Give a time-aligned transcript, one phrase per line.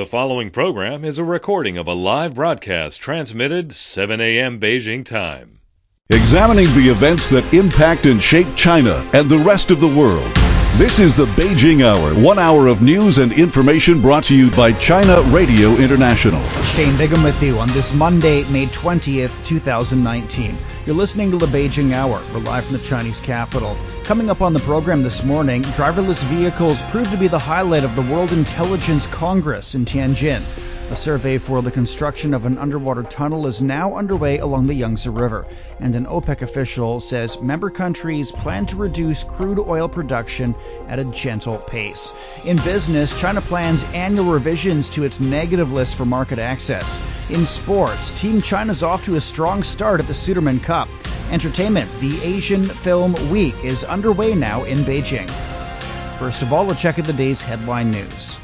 [0.00, 4.58] The following program is a recording of a live broadcast transmitted 7 a.m.
[4.58, 5.60] Beijing time.
[6.08, 10.49] Examining the events that impact and shape China and the rest of the world.
[10.80, 14.72] This is the Beijing Hour, one hour of news and information brought to you by
[14.72, 16.42] China Radio International.
[16.72, 20.56] Shane Bigham with you on this Monday, May 20th, 2019.
[20.86, 22.22] You're listening to the Beijing Hour.
[22.32, 23.76] We're live from the Chinese capital.
[24.04, 27.94] Coming up on the program this morning, driverless vehicles proved to be the highlight of
[27.94, 30.42] the World Intelligence Congress in Tianjin.
[30.90, 35.08] A survey for the construction of an underwater tunnel is now underway along the Yangtze
[35.08, 35.46] River,
[35.78, 40.52] and an OPEC official says member countries plan to reduce crude oil production
[40.88, 42.12] at a gentle pace.
[42.44, 47.00] In business, China plans annual revisions to its negative list for market access.
[47.28, 50.88] In sports, Team China's off to a strong start at the Sudirman Cup.
[51.30, 55.30] Entertainment, the Asian Film Week is underway now in Beijing.
[56.18, 58.40] First of all, a check of the day's headline news.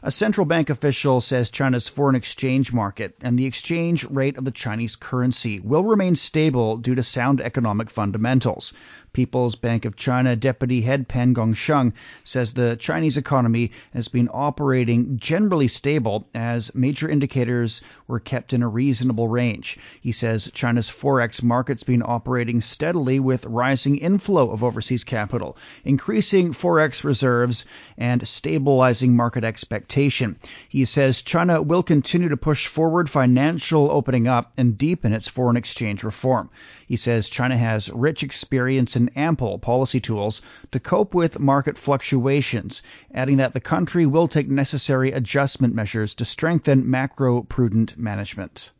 [0.00, 4.52] A central bank official says China's foreign exchange market and the exchange rate of the
[4.52, 8.72] Chinese currency will remain stable due to sound economic fundamentals.
[9.12, 11.92] People's Bank of China deputy head Pan Gongsheng
[12.24, 18.62] says the Chinese economy has been operating generally stable as major indicators were kept in
[18.62, 19.78] a reasonable range.
[20.00, 26.52] He says China's forex market's been operating steadily with rising inflow of overseas capital, increasing
[26.52, 27.64] forex reserves
[27.96, 30.36] and stabilizing market expectation.
[30.68, 35.56] He says China will continue to push forward financial opening up and deepen its foreign
[35.56, 36.50] exchange reform.
[36.88, 40.40] He says China has rich experience and ample policy tools
[40.72, 42.80] to cope with market fluctuations,
[43.12, 48.72] adding that the country will take necessary adjustment measures to strengthen macro prudent management.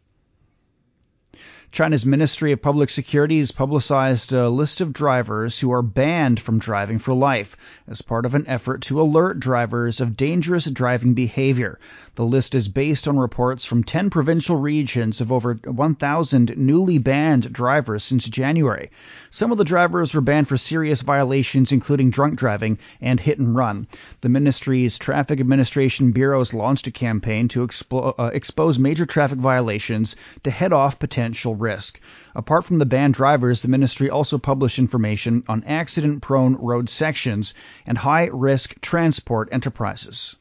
[1.71, 6.59] China's Ministry of Public Security has publicized a list of drivers who are banned from
[6.59, 11.79] driving for life as part of an effort to alert drivers of dangerous driving behavior.
[12.15, 17.53] The list is based on reports from 10 provincial regions of over 1,000 newly banned
[17.53, 18.91] drivers since January.
[19.31, 23.55] Some of the drivers were banned for serious violations, including drunk driving and hit and
[23.55, 23.87] run.
[24.23, 30.17] The ministry's Traffic Administration Bureaus launched a campaign to expo- uh, expose major traffic violations
[30.43, 32.01] to head off potential risk.
[32.35, 37.55] Apart from the banned drivers, the ministry also published information on accident prone road sections
[37.87, 40.37] and high risk transport enterprises.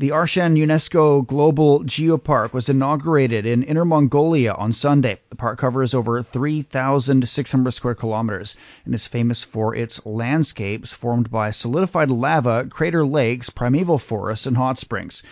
[0.00, 5.18] The Arshan UNESCO Global Geopark was inaugurated in Inner Mongolia on Sunday.
[5.28, 8.54] The park covers over 3,600 square kilometers
[8.84, 14.56] and is famous for its landscapes formed by solidified lava, crater lakes, primeval forests, and
[14.56, 15.24] hot springs.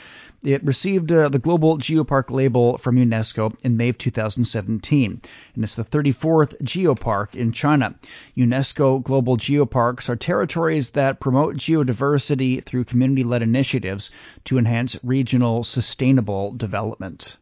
[0.42, 5.20] It received uh, the Global Geopark label from UNESCO in May of 2017,
[5.54, 7.94] and it's the 34th geopark in China.
[8.36, 14.10] UNESCO Global Geoparks are territories that promote geodiversity through community led initiatives
[14.44, 17.38] to enhance regional sustainable development.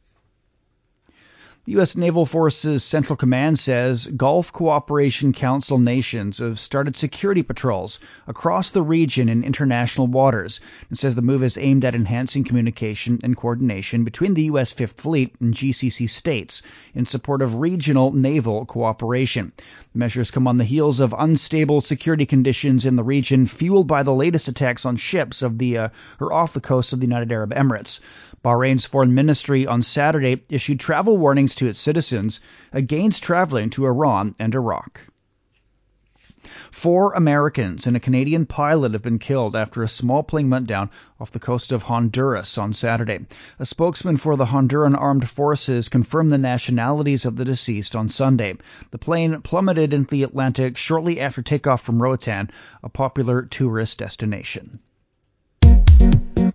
[1.67, 1.97] The U.S.
[1.97, 8.83] Naval Forces Central Command says Gulf Cooperation Council nations have started security patrols across the
[8.83, 10.61] region in international waters
[10.91, 14.75] and says the move is aimed at enhancing communication and coordination between the U.S.
[14.75, 16.61] Fifth Fleet and GCC states
[16.95, 19.51] in support of regional naval cooperation.
[19.95, 24.03] The measures come on the heels of unstable security conditions in the region fueled by
[24.03, 25.89] the latest attacks on ships of the uh,
[26.21, 28.01] or off the coast of the United Arab Emirates.
[28.45, 32.41] Bahrain's foreign ministry on Saturday issued travel warnings to its citizens
[32.73, 35.01] against traveling to Iran and Iraq.
[36.71, 40.91] Four Americans and a Canadian pilot have been killed after a small plane went down
[41.19, 43.21] off the coast of Honduras on Saturday.
[43.59, 48.57] A spokesman for the Honduran Armed Forces confirmed the nationalities of the deceased on Sunday.
[48.91, 52.51] The plane plummeted into the Atlantic shortly after takeoff from Roatan,
[52.83, 54.81] a popular tourist destination.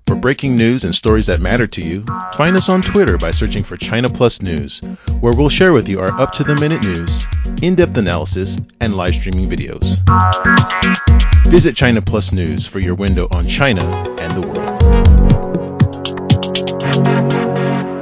[0.09, 2.03] For breaking news and stories that matter to you,
[2.33, 4.81] find us on Twitter by searching for China Plus News,
[5.19, 7.27] where we'll share with you our up to the minute news,
[7.61, 9.99] in depth analysis, and live streaming videos.
[11.51, 13.83] Visit China Plus News for your window on China
[14.19, 14.79] and the world.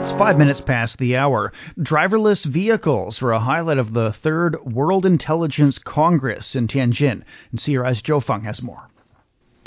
[0.03, 1.51] It's five minutes past the hour.
[1.77, 7.23] Driverless vehicles were a highlight of the third World Intelligence Congress in Tianjin.
[7.51, 8.87] And CRI's Zhou Fang has more.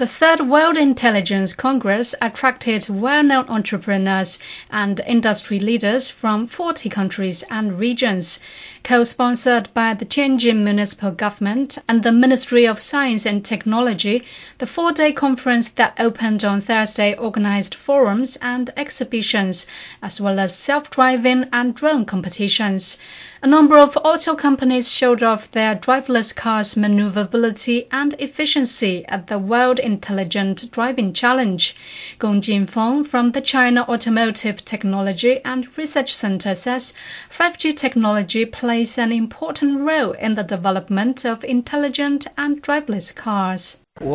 [0.01, 4.39] The Third World Intelligence Congress attracted well-known entrepreneurs
[4.71, 8.41] and industry leaders from 40 countries and regions.
[8.83, 14.25] Co-sponsored by the Tianjin Municipal Government and the Ministry of Science and Technology,
[14.57, 19.67] the four-day conference that opened on Thursday organized forums and exhibitions,
[20.03, 22.97] as well as self-driving and drone competitions.
[23.43, 29.39] A number of auto companies showed off their driverless cars' maneuverability and efficiency at the
[29.39, 31.75] World Intelligent Driving Challenge.
[32.19, 36.93] Gong Jinfeng from the China Automotive Technology and Research Center says
[37.31, 43.79] 5G technology plays an important role in the development of intelligent and driverless cars.
[44.03, 44.07] I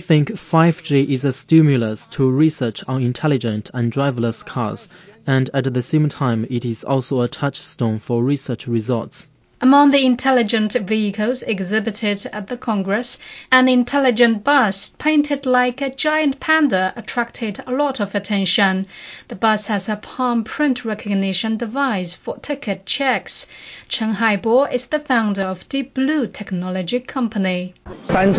[0.00, 4.90] think 5G is a stimulus to research on intelligent and driverless cars
[5.26, 9.28] and at the same time it is also a touchstone for research results.
[9.60, 13.18] Among the intelligent vehicles exhibited at the Congress,
[13.50, 18.86] an intelligent bus painted like a giant panda attracted a lot of attention.
[19.26, 23.48] The bus has a palm print recognition device for ticket checks.
[23.88, 27.74] Chen Haibo is the founder of Deep Blue Technology Company.
[28.08, 28.34] An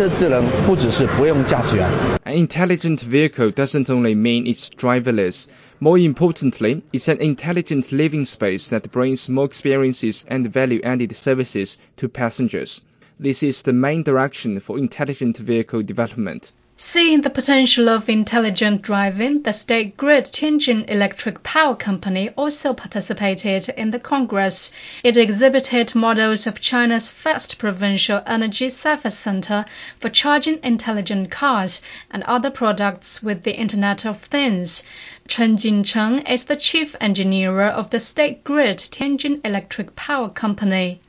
[2.28, 5.48] intelligent vehicle doesn't only mean it's driverless.
[5.82, 12.10] More importantly, it's an intelligent living space that brings more experiences and value-added services to
[12.10, 12.82] passengers.
[13.18, 16.52] This is the main direction for intelligent vehicle development.
[16.82, 23.68] Seeing the potential of intelligent driving, the State Grid Tianjin Electric Power Company also participated
[23.76, 24.72] in the Congress.
[25.04, 29.66] It exhibited models of China's first provincial energy service center
[30.00, 31.82] for charging intelligent cars
[32.12, 34.82] and other products with the Internet of Things.
[35.28, 41.02] Chen Jincheng is the chief engineer of the State Grid Tianjin Electric Power Company.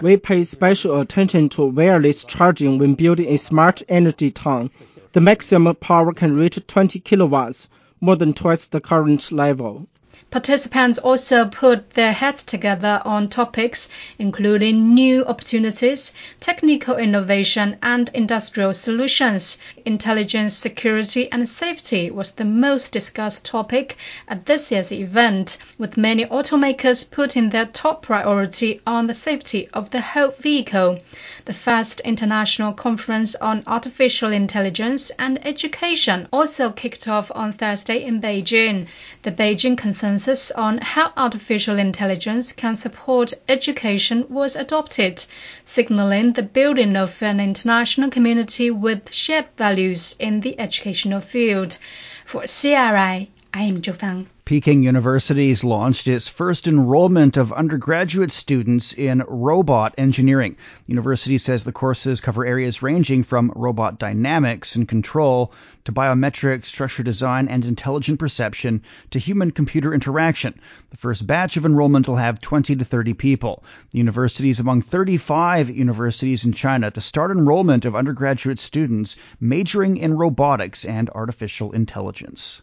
[0.00, 4.70] We pay special attention to wireless charging when building a smart energy town.
[5.12, 7.68] The maximum power can reach 20 kilowatts,
[8.00, 9.86] more than twice the current level.
[10.28, 13.88] Participants also put their heads together on topics
[14.18, 19.56] including new opportunities, technical innovation, and industrial solutions.
[19.84, 23.96] Intelligence, security, and safety was the most discussed topic
[24.28, 29.90] at this year's event, with many automakers putting their top priority on the safety of
[29.90, 30.98] the whole vehicle.
[31.46, 38.20] The first international conference on artificial intelligence and education also kicked off on Thursday in
[38.20, 38.88] Beijing.
[39.22, 45.22] The Beijing consensus consensus on how artificial intelligence can support education was adopted,
[45.62, 51.76] signaling the building of an international community with shared values in the educational field.
[52.24, 54.26] For CRI, I am Zhou Fang.
[54.46, 60.52] Peking University has launched its first enrollment of undergraduate students in robot engineering.
[60.86, 65.52] The university says the courses cover areas ranging from robot dynamics and control
[65.82, 70.60] to biometric structure design and intelligent perception to human computer interaction.
[70.90, 73.64] The first batch of enrollment will have 20 to 30 people.
[73.90, 79.96] The university is among 35 universities in China to start enrollment of undergraduate students majoring
[79.96, 82.62] in robotics and artificial intelligence.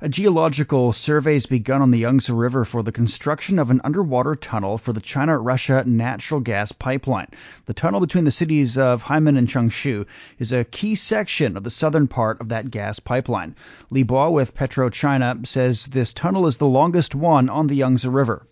[0.00, 4.34] A geological survey has begun on the Yangtze River for the construction of an underwater
[4.34, 7.28] tunnel for the China Russia natural gas pipeline.
[7.66, 10.06] The tunnel between the cities of Haimen and Changshu
[10.40, 13.54] is a key section of the southern part of that gas pipeline.
[13.90, 18.42] Li Bo with PetroChina says this tunnel is the longest one on the Yangtze River.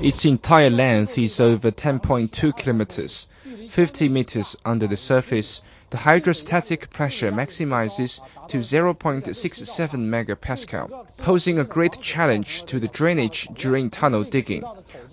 [0.00, 3.28] Its entire length is over 10.2 kilometers,
[3.68, 5.60] 50 meters under the surface
[5.94, 8.18] the hydrostatic pressure maximizes
[8.48, 9.28] to 0.67
[9.92, 14.64] megapascal, posing a great challenge to the drainage during tunnel digging.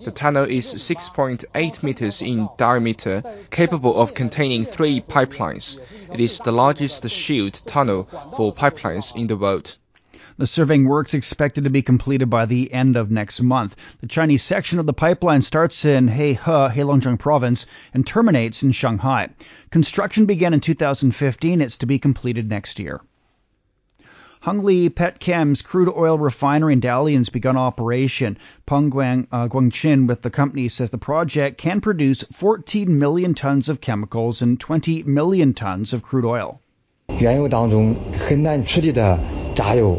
[0.04, 5.78] The tunnel is 6.8 meters in diameter, capable of containing three pipelines.
[6.12, 9.76] It is the largest shield tunnel for pipelines in the world.
[10.38, 13.76] The surveying work's expected to be completed by the end of next month.
[14.00, 19.28] The Chinese section of the pipeline starts in Heihe, Heilongjiang province, and terminates in Shanghai.
[19.70, 21.60] Construction began in 2015.
[21.60, 23.02] It's to be completed next year.
[24.42, 28.38] Hengli Petchem's crude oil refinery in Dalian has begun operation.
[28.64, 33.68] Peng Guang, uh, Guangqin with the company says the project can produce 14 million tons
[33.68, 36.61] of chemicals and 20 million tons of crude oil.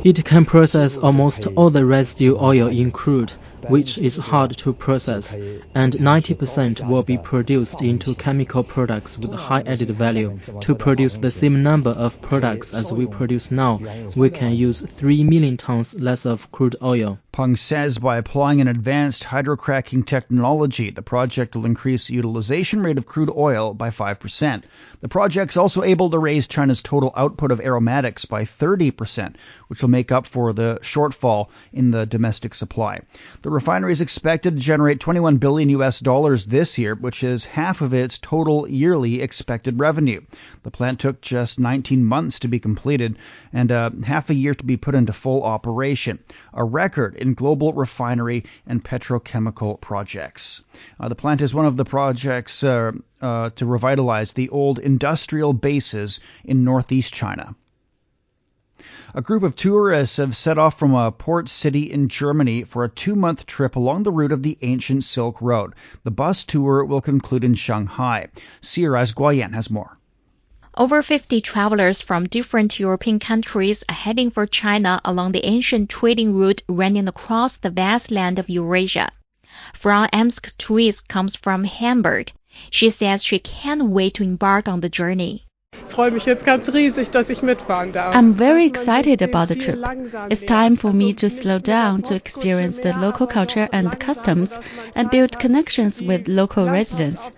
[0.05, 3.31] It can process almost all the residue oil in crude,
[3.67, 5.33] which is hard to process,
[5.75, 10.39] and 90% will be produced into chemical products with high added value.
[10.61, 13.79] To produce the same number of products as we produce now,
[14.15, 17.19] we can use 3 million tons less of crude oil.
[17.33, 22.99] Peng says by applying an advanced hydrocracking technology, the project will increase the utilization rate
[22.99, 24.61] of crude oil by 5%.
[25.01, 29.33] The project's also able to raise China's total output of aromatics by 30%,
[29.67, 33.01] which will make up for the shortfall in the domestic supply.
[33.41, 37.81] The refinery is expected to generate 21 billion US dollars this year, which is half
[37.81, 40.21] of its total yearly expected revenue.
[40.61, 43.17] The plant took just 19 months to be completed
[43.51, 46.19] and uh, half a year to be put into full operation,
[46.53, 50.61] a record in global refinery and petrochemical projects.
[50.99, 55.53] Uh, the plant is one of the projects uh, uh, to revitalize the old industrial
[55.53, 57.55] bases in northeast China.
[59.15, 62.89] A group of tourists have set off from a port city in Germany for a
[62.89, 65.73] two month trip along the route of the ancient Silk Road.
[66.03, 68.27] The bus tour will conclude in Shanghai.
[68.61, 69.97] CRI's Guoyan has more.
[70.75, 76.33] Over 50 travelers from different European countries are heading for China along the ancient trading
[76.33, 79.09] route running across the vast land of Eurasia.
[79.75, 82.31] Frau Emsk Twist comes from Hamburg.
[82.71, 85.45] She says she can't wait to embark on the journey.
[85.95, 86.19] I'm
[88.33, 89.79] very excited about the trip.
[90.31, 94.57] It's time for me to slow down to experience the local culture and customs
[94.95, 97.29] and build connections with local residents.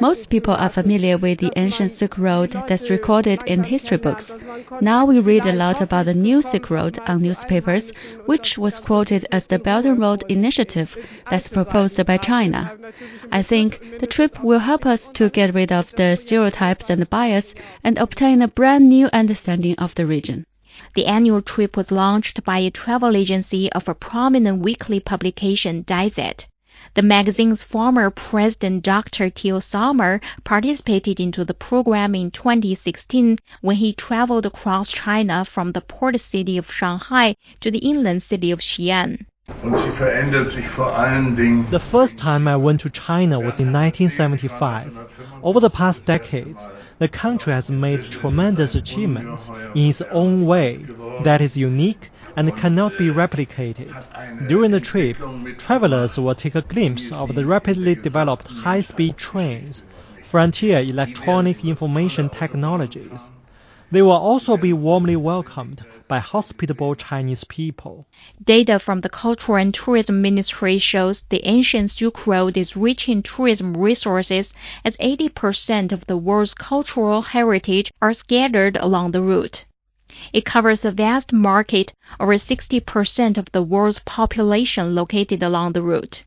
[0.00, 4.32] Most people are familiar with the ancient Silk Road that's recorded in history books.
[4.80, 7.90] Now we read a lot about the new Silk Road on newspapers,
[8.26, 10.96] which was quoted as the Belt and Road Initiative
[11.28, 12.70] that's proposed by China.
[13.32, 17.54] I think the trip will help us to get rid of the stereotypes and bias
[17.82, 20.44] and obtain a brand new understanding of the region.
[20.94, 26.10] The annual trip was launched by a travel agency of a prominent weekly publication, Die
[26.10, 26.46] Zeit.
[26.92, 29.30] The magazine's former president, Dr.
[29.30, 35.80] Theo Sommer, participated into the program in 2016 when he traveled across China from the
[35.80, 39.24] port city of Shanghai to the inland city of Xi'an.
[41.70, 44.98] The first time I went to China was in 1975.
[45.42, 46.66] Over the past decades,
[46.98, 50.86] the country has made tremendous achievements in its own way
[51.22, 54.48] that is unique and cannot be replicated.
[54.48, 55.16] During the trip,
[55.58, 59.84] travelers will take a glimpse of the rapidly developed high-speed trains,
[60.22, 63.30] frontier electronic information technologies.
[63.90, 68.06] They will also be warmly welcomed by hospitable Chinese people.
[68.42, 73.22] Data from the Cultural and Tourism Ministry shows the ancient Silk Road is rich in
[73.22, 74.52] tourism resources
[74.84, 79.64] as 80% of the world's cultural heritage are scattered along the route.
[80.32, 86.24] It covers a vast market, over 60% of the world's population located along the route.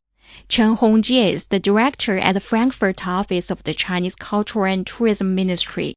[0.49, 5.35] Chen Hongjie is the director at the Frankfurt office of the Chinese Cultural and Tourism
[5.35, 5.95] Ministry.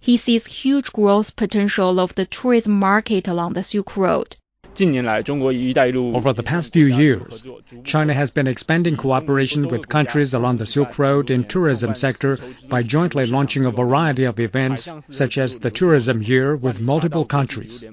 [0.00, 4.36] He sees huge growth potential of the tourism market along the Silk Road.
[4.78, 7.46] Over the past few years,
[7.84, 12.38] China has been expanding cooperation with countries along the Silk Road in tourism sector
[12.68, 17.84] by jointly launching a variety of events such as the Tourism Year with multiple countries.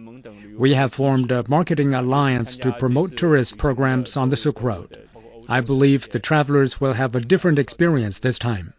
[0.57, 5.07] We have formed a marketing alliance to promote tourist programs on the Silk Road.
[5.47, 8.73] I believe the travelers will have a different experience this time.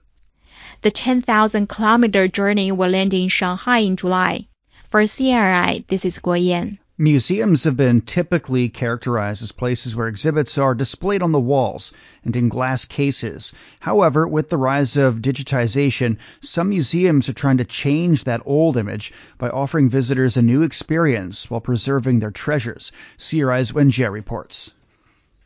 [0.84, 4.48] The 10,000 kilometer journey will end in Shanghai in July.
[4.90, 6.78] For CRI, this is Guo Yan.
[6.98, 12.36] Museums have been typically characterized as places where exhibits are displayed on the walls and
[12.36, 13.54] in glass cases.
[13.80, 19.14] However, with the rise of digitization, some museums are trying to change that old image
[19.38, 22.92] by offering visitors a new experience while preserving their treasures.
[23.16, 24.74] CRI's Wenjie reports.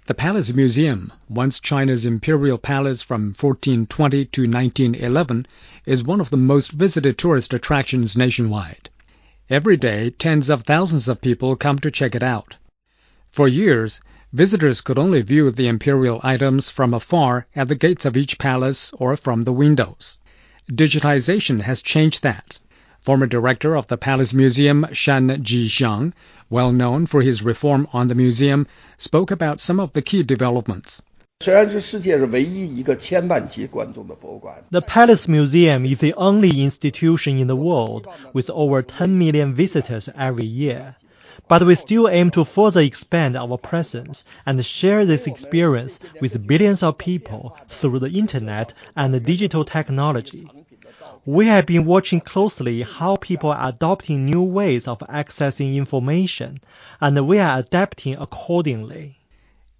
[0.09, 5.47] The Palace Museum, once China's imperial palace from 1420 to 1911,
[5.85, 8.88] is one of the most visited tourist attractions nationwide.
[9.50, 12.57] Every day, tens of thousands of people come to check it out.
[13.31, 14.00] For years,
[14.33, 18.91] visitors could only view the imperial items from afar at the gates of each palace
[18.95, 20.17] or from the windows.
[20.73, 22.57] Digitization has changed that.
[23.03, 26.15] Former director of the Palace Museum, Shan Jixiang,
[26.50, 31.02] well known for his reform on the museum, spoke about some of the key developments.
[31.40, 31.55] The
[34.87, 40.45] Palace Museum is the only institution in the world with over 10 million visitors every
[40.45, 40.97] year.
[41.47, 46.83] But we still aim to further expand our presence and share this experience with billions
[46.83, 50.50] of people through the internet and digital technology.
[51.30, 56.58] We have been watching closely how people are adopting new ways of accessing information,
[57.02, 59.18] and we are adapting accordingly.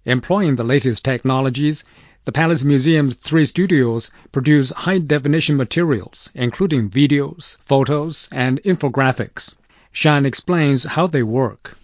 [0.05, 1.83] Employing the latest technologies,
[2.25, 9.55] the Palace Museum's three studios produce high definition materials, including videos, photos, and infographics.
[9.91, 11.75] Shan explains how they work.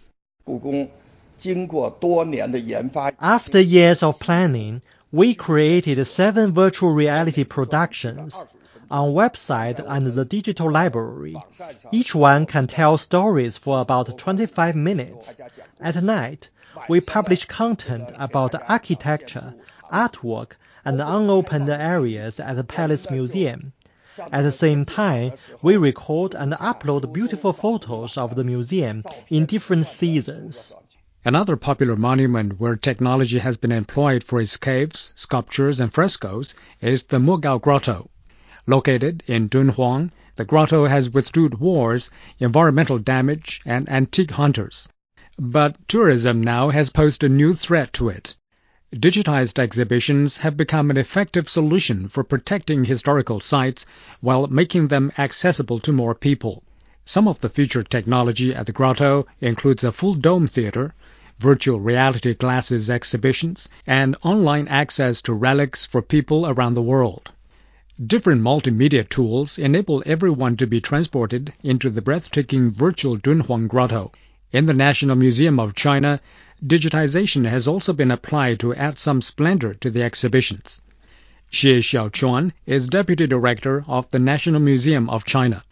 [3.19, 4.81] After years of planning,
[5.11, 8.43] we created seven virtual reality productions
[8.91, 11.35] on website and the digital library.
[11.91, 15.35] Each one can tell stories for about 25 minutes.
[15.79, 16.49] At night,
[16.89, 19.53] we publish content about architecture,
[19.91, 20.51] artwork,
[20.83, 23.73] and unopened areas at the Palace Museum.
[24.31, 29.87] At the same time, we record and upload beautiful photos of the museum in different
[29.87, 30.73] seasons.
[31.25, 37.03] Another popular monument where technology has been employed for its caves, sculptures, and frescoes is
[37.03, 38.09] the Mogao Grotto.
[38.67, 44.87] Located in Dunhuang, the grotto has withstood wars, environmental damage, and antique hunters.
[45.37, 48.35] But tourism now has posed a new threat to it.
[48.91, 53.85] Digitized exhibitions have become an effective solution for protecting historical sites
[54.21, 56.63] while making them accessible to more people.
[57.05, 60.95] Some of the featured technology at the grotto includes a full dome theater,
[61.37, 67.31] virtual reality glasses exhibitions, and online access to relics for people around the world.
[68.03, 74.11] Different multimedia tools enable everyone to be transported into the breathtaking virtual Dunhuang Grotto.
[74.51, 76.19] In the National Museum of China,
[76.61, 80.81] digitization has also been applied to add some splendor to the exhibitions.
[81.53, 85.63] Xie Xiaochuan is Deputy Director of the National Museum of China.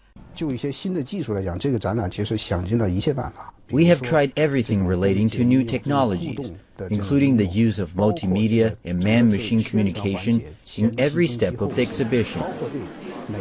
[3.70, 6.52] We have tried everything relating to new technologies,
[6.90, 12.42] including the use of multimedia and man-machine communication in every step of the exhibition.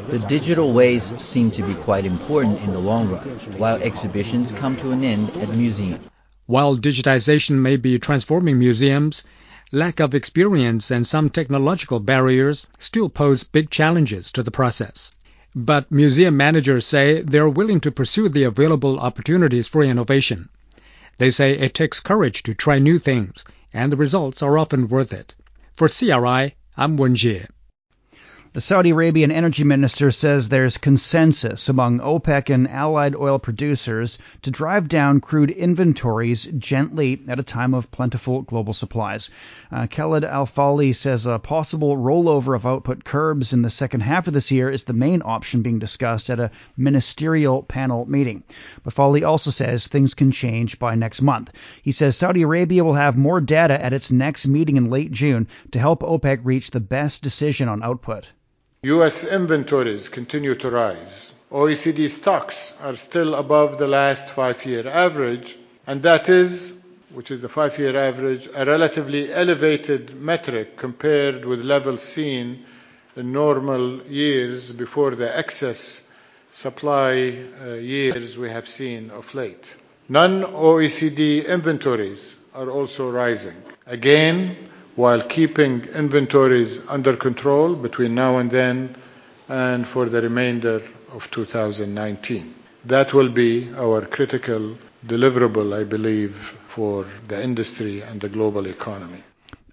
[0.08, 4.76] The digital ways seem to be quite important in the long run, while exhibitions come
[4.76, 6.06] to an end at museums.
[6.46, 9.24] While digitization may be transforming museums,
[9.70, 15.12] lack of experience and some technological barriers still pose big challenges to the process.
[15.54, 20.48] But museum managers say they are willing to pursue the available opportunities for innovation.
[21.22, 25.12] They say it takes courage to try new things, and the results are often worth
[25.12, 25.36] it.
[25.72, 27.46] For CRI, I'm Wen Jie.
[28.54, 34.50] The Saudi Arabian energy minister says there's consensus among OPEC and allied oil producers to
[34.50, 39.30] drive down crude inventories gently at a time of plentiful global supplies.
[39.70, 44.26] Uh, Khalid Al Falih says a possible rollover of output curbs in the second half
[44.26, 48.42] of this year is the main option being discussed at a ministerial panel meeting.
[48.84, 51.50] But Falih also says things can change by next month.
[51.80, 55.48] He says Saudi Arabia will have more data at its next meeting in late June
[55.70, 58.28] to help OPEC reach the best decision on output.
[58.84, 59.22] U.S.
[59.22, 61.32] inventories continue to rise.
[61.52, 65.56] OECD stocks are still above the last five year average,
[65.86, 66.76] and that is,
[67.12, 72.64] which is the five year average, a relatively elevated metric compared with levels seen
[73.14, 76.02] in normal years before the excess
[76.50, 79.72] supply uh, years we have seen of late.
[80.08, 83.54] Non OECD inventories are also rising.
[83.86, 84.56] Again,
[84.96, 88.94] while keeping inventories under control between now and then
[89.48, 92.54] and for the remainder of 2019.
[92.84, 94.76] That will be our critical
[95.06, 99.22] deliverable, I believe, for the industry and the global economy.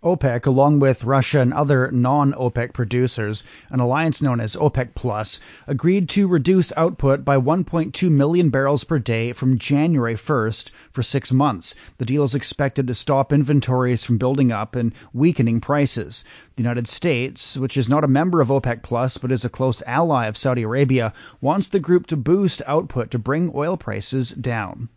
[0.01, 5.41] OPEC, along with Russia and other non OPEC producers, an alliance known as OPEC Plus,
[5.67, 11.33] agreed to reduce output by 1.2 million barrels per day from January 1st for six
[11.33, 11.75] months.
[11.97, 16.23] The deal is expected to stop inventories from building up and weakening prices.
[16.55, 19.83] The United States, which is not a member of OPEC Plus but is a close
[19.85, 24.87] ally of Saudi Arabia, wants the group to boost output to bring oil prices down.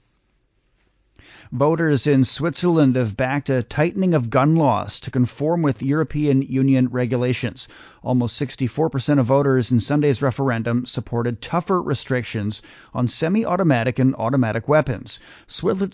[1.55, 6.89] Voters in Switzerland have backed a tightening of gun laws to conform with European Union
[6.89, 7.69] regulations.
[8.05, 12.61] Almost 64% of voters in Sunday's referendum supported tougher restrictions
[12.93, 15.21] on semi automatic and automatic weapons.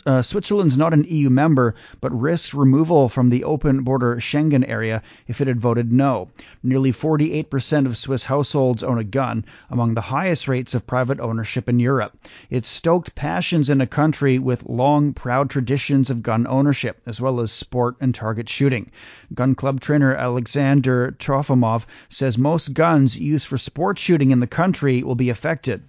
[0.07, 5.03] Uh, Switzerland's not an EU member, but risked removal from the open border Schengen area
[5.27, 6.31] if it had voted no.
[6.63, 11.69] Nearly 48% of Swiss households own a gun, among the highest rates of private ownership
[11.69, 12.17] in Europe.
[12.49, 17.41] It stoked passions in a country with long, proud traditions of gun ownership, as well
[17.41, 18.91] as sport and target shooting.
[19.35, 25.03] Gun club trainer Alexander Trofimov says most guns used for sport shooting in the country
[25.03, 25.83] will be affected.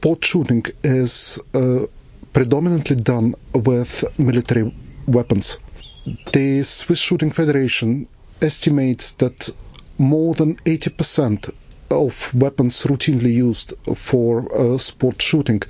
[0.00, 1.86] Sport shooting is uh,
[2.32, 4.74] predominantly done with military
[5.06, 5.58] weapons.
[6.32, 8.08] The Swiss Shooting Federation
[8.42, 9.48] estimates that
[9.96, 11.52] more than 80%
[11.90, 15.62] of weapons routinely used for uh, sport shooting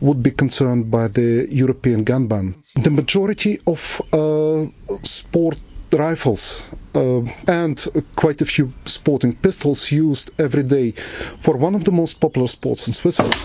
[0.00, 2.54] would be concerned by the European gun ban.
[2.80, 4.66] The majority of uh,
[5.02, 5.60] sport
[5.98, 10.92] rifles uh, and quite a few sporting pistols used every day
[11.38, 13.36] for one of the most popular sports in Switzerland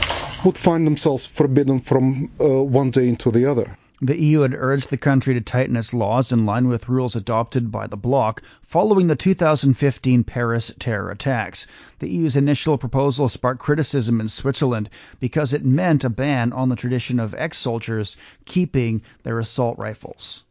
[0.46, 3.78] would find themselves forbidden from uh, one day into the other.
[4.00, 7.72] The EU had urged the country to tighten its laws in line with rules adopted
[7.72, 11.66] by the bloc following the 2015 Paris terror attacks.
[11.98, 16.76] The EU's initial proposal sparked criticism in Switzerland because it meant a ban on the
[16.76, 20.44] tradition of ex soldiers keeping their assault rifles.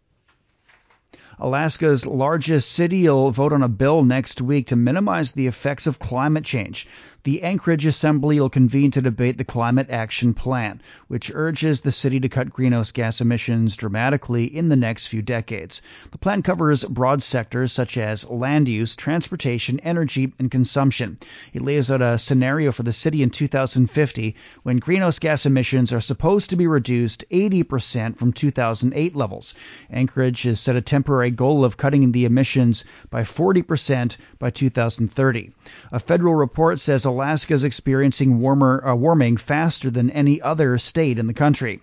[1.39, 5.99] Alaska's largest city will vote on a bill next week to minimize the effects of
[5.99, 6.87] climate change.
[7.27, 12.21] The Anchorage Assembly will convene to debate the Climate Action Plan, which urges the city
[12.21, 15.83] to cut greenhouse gas emissions dramatically in the next few decades.
[16.13, 21.19] The plan covers broad sectors such as land use, transportation, energy, and consumption.
[21.53, 26.01] It lays out a scenario for the city in 2050 when greenhouse gas emissions are
[26.01, 29.57] supposed to be reduced 80% from 2008 levels.
[29.91, 35.51] Anchorage has set a temporary goal of cutting the emissions by 40% by 2030.
[35.91, 41.19] A federal report says Alaska is experiencing warmer, uh, warming faster than any other state
[41.19, 41.81] in the country.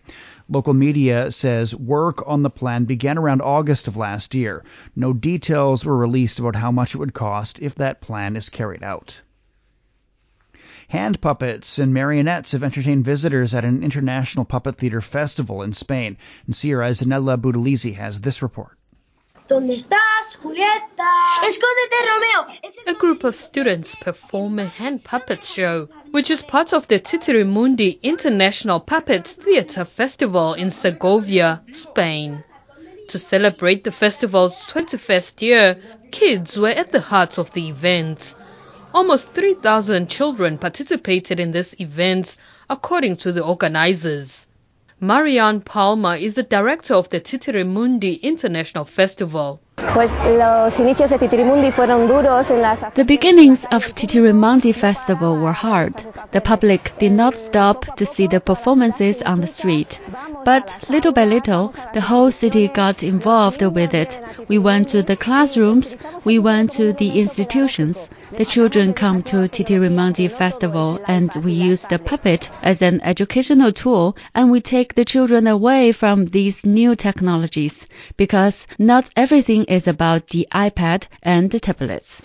[0.47, 4.63] Local media says work on the plan began around August of last year.
[4.95, 8.83] No details were released about how much it would cost if that plan is carried
[8.83, 9.23] out.
[10.89, 16.15] Hand puppets and marionettes have entertained visitors at an international puppet theater festival in Spain.
[16.45, 18.77] And CRI's Zanele Buthelezi has this report.
[19.45, 21.12] ¿Dónde estás, Julieta?
[21.45, 22.47] Escóndete, Romeo.
[22.88, 28.01] A group of students perform a hand puppet show, which is part of the Titirimundi
[28.01, 32.41] International Puppet Theatre Festival in Segovia, Spain.
[33.10, 35.77] To celebrate the festival's 21st year,
[36.12, 38.36] kids were at the heart of the event.
[38.93, 42.38] Almost 3,000 children participated in this event,
[42.69, 44.47] according to the organizers.
[45.03, 49.59] Marianne Palma is the director of the Titirimundi International Festival.
[49.75, 50.23] The
[53.05, 55.93] beginnings of Titirimundi Festival were hard.
[56.31, 59.99] The public did not stop to see the performances on the street.
[60.45, 64.17] But little by little, the whole city got involved with it.
[64.47, 68.09] We went to the classrooms, we went to the institutions.
[68.35, 74.17] The children come to Titirimundi Festival and we use the puppet as an educational tool
[74.33, 77.85] and we take the children away from these new technologies
[78.17, 82.21] because not everything is about the iPad and the tablets.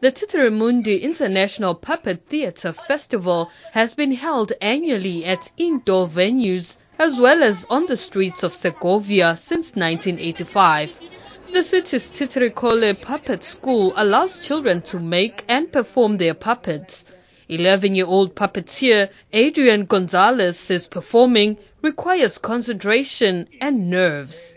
[0.00, 7.42] The Titirimundi International Puppet Theatre Festival has been held annually at indoor venues as well
[7.42, 11.15] as on the streets of Segovia since 1985.
[11.52, 17.04] The city's Titiricole Puppet School allows children to make and perform their puppets.
[17.48, 24.54] 11-year-old puppeteer Adrian Gonzalez says performing requires concentration and nerves.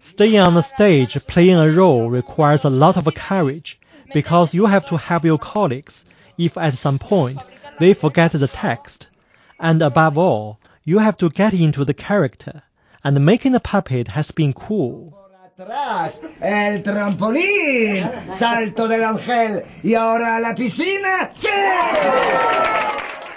[0.00, 3.80] Staying on the stage playing a role requires a lot of courage
[4.12, 6.04] because you have to help your colleagues
[6.36, 7.42] if at some point
[7.80, 9.10] they forget the text.
[9.58, 12.62] And above all, you have to get into the character.
[13.04, 15.14] And making the puppet has been cool.
[15.60, 21.32] El trampolín, salto del ángel y ahora la piscina.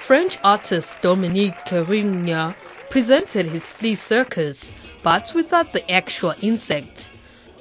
[0.01, 2.55] French artist Dominique Carigna
[2.89, 4.71] presented his flea circus,
[5.01, 7.09] but without the actual insect,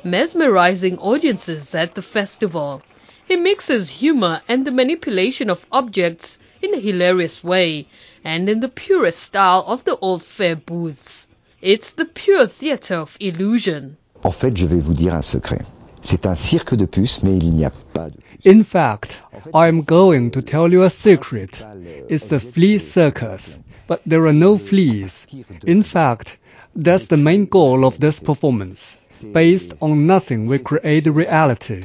[0.05, 2.83] mesmerizing audiences at the festival.
[3.27, 7.87] He mixes humor and the manipulation of objects in a hilarious way,
[8.25, 11.29] and in the purest style of the old fair booths.
[11.63, 13.97] It's the pure theater of illusion.
[14.25, 15.61] En fait, je vais vous dire un secret.
[16.01, 19.21] C'est un cirque de puces, mais il n'y a pas de In fact,
[19.53, 21.63] I'm going to tell you a secret.
[22.09, 25.27] It's euh, the flea circus, but there are no fleas.
[25.67, 26.39] In fact,
[26.75, 28.97] that's the main goal of this performance.
[29.35, 31.85] Based on nothing, we create reality.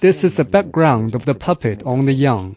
[0.00, 2.56] This is the background of the puppet on the young.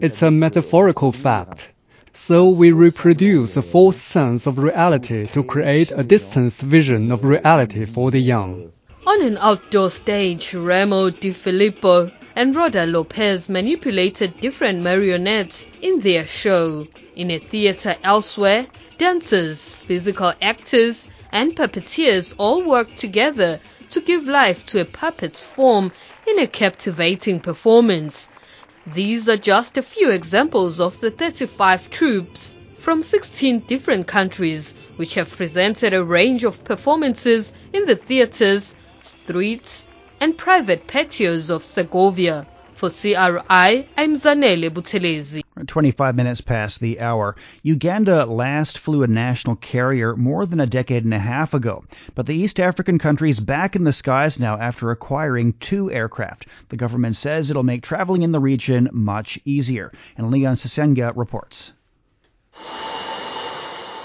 [0.00, 1.68] It's a metaphorical fact.
[2.12, 7.84] So we reproduce a false sense of reality to create a distanced vision of reality
[7.84, 8.72] for the young.
[9.06, 16.26] On an outdoor stage, Remo Di Filippo and Roda Lopez manipulated different marionettes in their
[16.26, 16.86] show.
[17.14, 18.66] In a theater elsewhere,
[18.98, 25.92] dancers, physical actors, and puppeteers all worked together to give life to a puppet's form
[26.26, 28.29] in a captivating performance.
[28.94, 35.14] These are just a few examples of the 35 troupes from 16 different countries which
[35.14, 39.86] have presented a range of performances in the theaters, streets,
[40.20, 42.48] and private patios of Segovia.
[42.80, 45.42] For CRI, I'm Zanele Buthelezi.
[45.66, 47.36] 25 minutes past the hour.
[47.62, 52.24] Uganda last flew a national carrier more than a decade and a half ago, but
[52.24, 56.46] the East African country is back in the skies now after acquiring two aircraft.
[56.70, 59.92] The government says it'll make traveling in the region much easier.
[60.16, 61.74] And Leon Sisenga reports.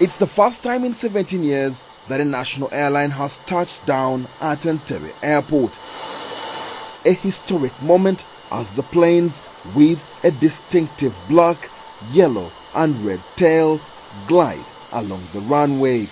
[0.01, 4.65] It's the first time in 17 years that a national airline has touched down at
[4.65, 5.71] Entebbe Airport.
[7.05, 9.41] A historic moment as the planes
[9.73, 11.71] with a distinctive black,
[12.09, 13.79] yellow and red tail
[14.27, 16.07] glide along the runway.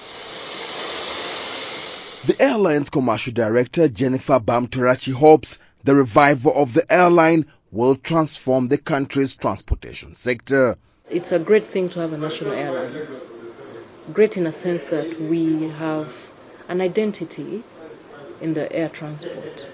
[2.26, 8.78] The airline's commercial director Jennifer Bamuturaki hopes the revival of the airline will transform the
[8.78, 10.78] country's transportation sector.
[11.10, 13.08] It's a great thing to have a national airline
[14.12, 16.14] great in a sense that we have
[16.68, 17.64] an identity
[18.42, 19.66] in the air transport.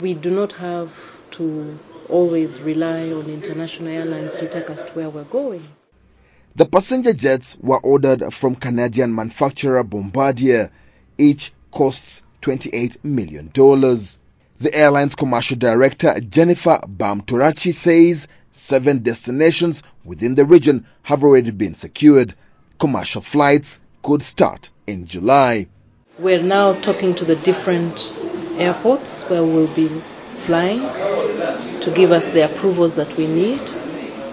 [0.00, 0.92] We do not have
[1.40, 1.78] to
[2.10, 5.66] always rely on international airlines to take us where we're going.
[6.54, 10.70] The passenger jets were ordered from Canadian manufacturer Bombardier.
[11.16, 13.48] Each costs $28 million.
[13.54, 21.72] The airline's commercial director, Jennifer Bamuturaki, says seven destinations within the region have already been
[21.74, 22.34] secured
[22.78, 25.68] commercial flights could start in July.
[26.18, 28.12] We're now talking to the different
[28.58, 30.02] airports where we'll be
[30.50, 30.80] flying
[31.80, 33.64] to give us the approvals that we need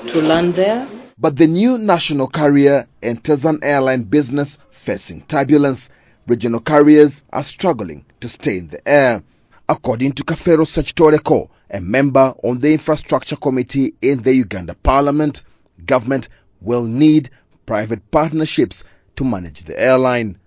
[0.07, 0.87] to land there.
[1.15, 5.91] But the new national carrier enters an airline business facing turbulence.
[6.25, 9.21] Regional carriers are struggling to stay in the air.
[9.69, 15.43] According to Kafeero Ssekitoleko, a member on the infrastructure committee in the Uganda parliament,
[15.85, 16.29] government
[16.61, 17.29] will need
[17.67, 18.85] private partnerships
[19.17, 20.39] to manage the airline.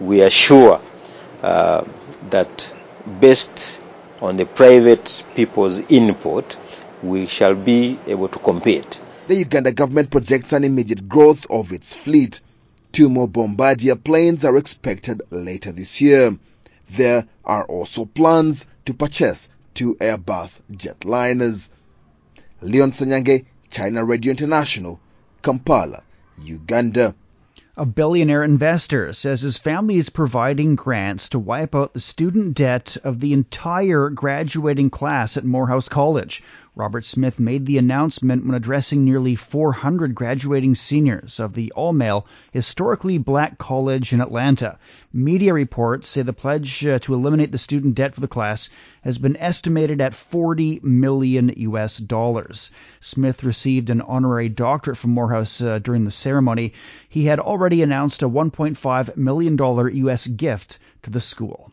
[0.00, 0.80] We are sure
[1.42, 1.84] uh,
[2.30, 2.72] that
[3.20, 3.78] based
[4.20, 6.56] on the private people's input,
[7.02, 9.00] we shall be able to compete.
[9.28, 12.40] The Uganda government projects an immediate growth of its fleet.
[12.92, 16.36] Two more Bombardier planes are expected later this year.
[16.90, 21.70] There are also plans to purchase two Airbus jetliners.
[22.62, 24.98] Leon Sanyange, China Radio International,
[25.42, 26.02] Kampala.
[26.40, 27.14] Uganda.
[27.80, 32.96] A billionaire investor says his family is providing grants to wipe out the student debt
[33.04, 36.42] of the entire graduating class at Morehouse College.
[36.78, 42.24] Robert Smith made the announcement when addressing nearly 400 graduating seniors of the all male,
[42.52, 44.78] historically black college in Atlanta.
[45.12, 48.70] Media reports say the pledge uh, to eliminate the student debt for the class
[49.02, 52.70] has been estimated at 40 million US dollars.
[53.00, 56.74] Smith received an honorary doctorate from Morehouse uh, during the ceremony.
[57.08, 61.72] He had already announced a 1.5 million dollar US gift to the school.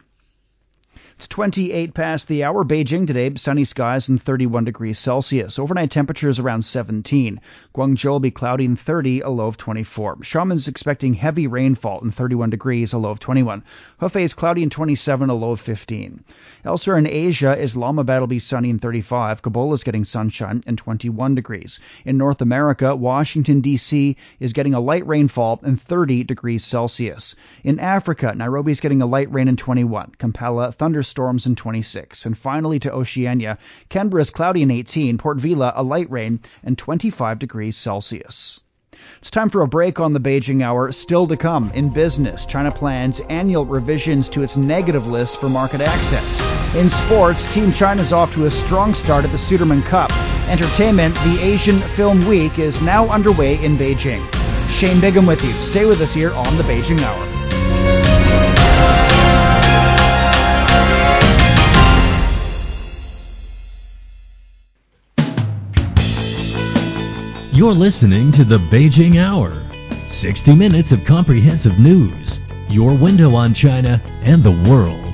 [1.17, 2.65] It's 28 past the hour.
[2.65, 5.58] Beijing today, sunny skies and 31 degrees Celsius.
[5.58, 7.39] Overnight temperatures around 17.
[7.73, 10.17] Guangzhou will be cloudy and 30, a low of 24.
[10.17, 13.63] Xiamen's expecting heavy rainfall and 31 degrees, a low of 21.
[14.01, 16.21] Hefei is cloudy and 27, a low of 15.
[16.65, 19.41] Elsewhere in Asia, Islamabad will be sunny and 35.
[19.41, 21.80] Kabul is getting sunshine and 21 degrees.
[22.04, 24.17] In North America, Washington, D.C.
[24.41, 27.38] is getting a light rainfall and 30 degrees Celsius.
[27.63, 30.12] In Africa, Nairobi is getting a light rain and 21.
[30.17, 32.26] Kampala, thunder thunderstorms in 26.
[32.26, 36.78] And finally to Oceania, Canberra is cloudy and 18, Port Vila a light rain and
[36.78, 38.60] 25 degrees Celsius.
[39.20, 40.91] It's time for a break on the Beijing Hour.
[40.91, 45.82] Still to come in business, China plans annual revisions to its negative list for market
[45.82, 46.76] access.
[46.76, 50.12] In sports, Team China is off to a strong start at the Sudirman Cup.
[50.50, 54.24] Entertainment, the Asian Film Week is now underway in Beijing.
[54.70, 55.52] Shane Bigham with you.
[55.52, 57.35] Stay with us here on the Beijing Hour.
[67.56, 69.63] You're listening to the Beijing Hour
[70.08, 72.38] 60 minutes of comprehensive news,
[72.68, 75.13] your window on China and the world.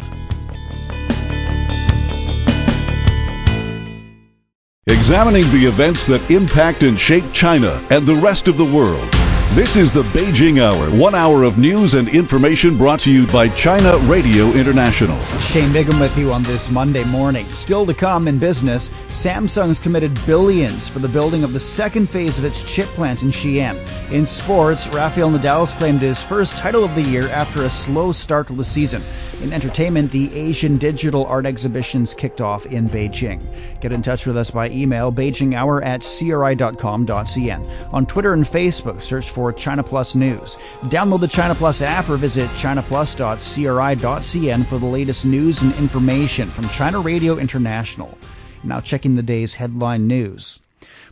[4.88, 9.08] Examining the events that impact and shape China and the rest of the world.
[9.54, 13.50] This is the Beijing Hour, one hour of news and information brought to you by
[13.50, 15.20] China Radio International.
[15.40, 17.46] Shane Bigham with you on this Monday morning.
[17.54, 22.40] Still to come in business, Samsung's committed billions for the building of the second phase
[22.40, 23.76] of its chip plant in Xi'an.
[24.14, 28.48] In sports, Rafael Nadal's claimed his first title of the year after a slow start
[28.48, 29.04] to the season.
[29.42, 33.42] In entertainment, the Asian Digital Art Exhibitions kicked off in Beijing.
[33.82, 37.68] Get in touch with us by email, beijinghour at cri.com.cn.
[37.92, 40.56] On Twitter and Facebook, search for for China Plus News.
[40.84, 46.70] Download the China Plus app or visit chinaplus.cri.cn for the latest news and information from
[46.70, 48.16] China Radio International.
[48.64, 50.60] Now checking the day's headline news.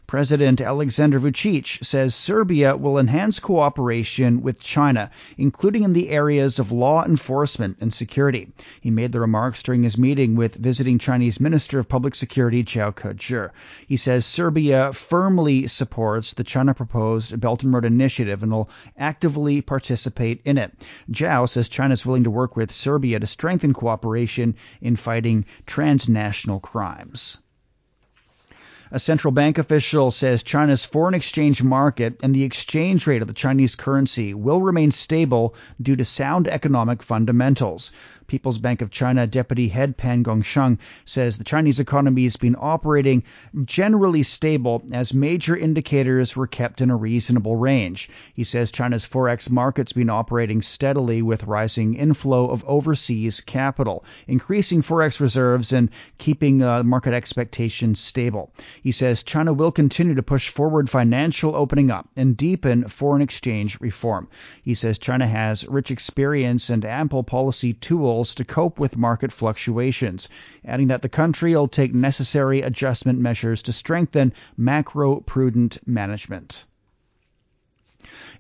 [0.10, 6.72] President Alexander Vucic says Serbia will enhance cooperation with China, including in the areas of
[6.72, 8.52] law enforcement and security.
[8.82, 12.92] He made the remarks during his meeting with visiting Chinese Minister of Public Security Zhao
[12.92, 13.52] Kezhi.
[13.86, 19.62] He says Serbia firmly supports the China proposed Belt and Road Initiative and will actively
[19.62, 20.74] participate in it.
[21.12, 26.60] Zhao says China is willing to work with Serbia to strengthen cooperation in fighting transnational
[26.60, 27.40] crimes.
[28.92, 33.36] A central bank official says China's foreign exchange market and the exchange rate of the
[33.36, 37.92] Chinese currency will remain stable due to sound economic fundamentals.
[38.30, 43.24] People's Bank of China Deputy Head Pan Gongsheng says the Chinese economy has been operating
[43.66, 48.08] generally stable as major indicators were kept in a reasonable range.
[48.36, 54.84] He says China's forex market's been operating steadily with rising inflow of overseas capital, increasing
[54.84, 55.90] forex reserves and
[56.20, 58.54] keeping uh, market expectations stable.
[58.84, 63.80] He says China will continue to push forward financial opening up and deepen foreign exchange
[63.82, 64.28] reform.
[64.64, 70.28] He says China has rich experience and ample policy tools to cope with market fluctuations,
[70.66, 76.66] adding that the country will take necessary adjustment measures to strengthen macro prudent management.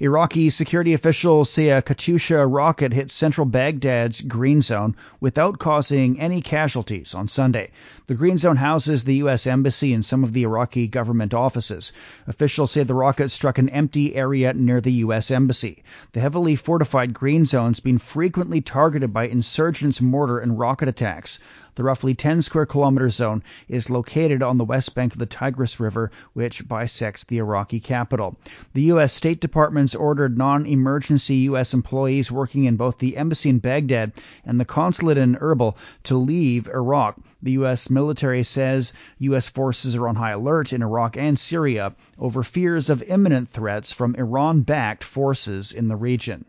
[0.01, 6.41] Iraqi security officials say a Katyusha rocket hit central Baghdad's Green Zone without causing any
[6.41, 7.71] casualties on Sunday.
[8.07, 9.45] The Green Zone houses the U.S.
[9.45, 11.91] Embassy and some of the Iraqi government offices.
[12.27, 15.31] Officials say the rocket struck an empty area near the U.S.
[15.31, 15.83] Embassy.
[16.13, 21.39] The heavily fortified Green Zone's been frequently targeted by insurgents' mortar and rocket attacks.
[21.75, 25.79] The roughly 10 square kilometer zone is located on the west bank of the Tigris
[25.79, 28.38] River, which bisects the Iraqi capital.
[28.73, 29.13] The U.S.
[29.13, 31.73] State Department's ordered non emergency U.S.
[31.73, 36.67] employees working in both the embassy in Baghdad and the consulate in Erbil to leave
[36.67, 37.19] Iraq.
[37.41, 37.89] The U.S.
[37.89, 39.47] military says U.S.
[39.47, 44.15] forces are on high alert in Iraq and Syria over fears of imminent threats from
[44.15, 46.45] Iran backed forces in the region.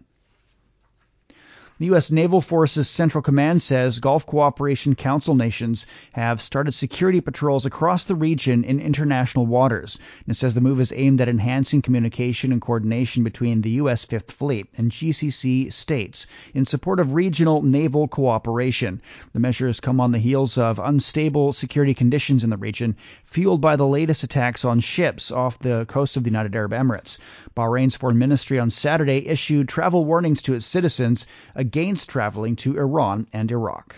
[1.80, 2.10] The U.S.
[2.10, 8.14] Naval Forces Central Command says Gulf Cooperation Council nations have started security patrols across the
[8.14, 9.98] region in international waters.
[10.26, 14.04] And it says the move is aimed at enhancing communication and coordination between the U.S.
[14.04, 19.00] Fifth Fleet and GCC states in support of regional naval cooperation.
[19.32, 23.76] The measures come on the heels of unstable security conditions in the region, fueled by
[23.76, 27.16] the latest attacks on ships off the coast of the United Arab Emirates.
[27.56, 31.24] Bahrain's foreign ministry on Saturday issued travel warnings to its citizens
[31.70, 33.94] against traveling to Iran and Iraq.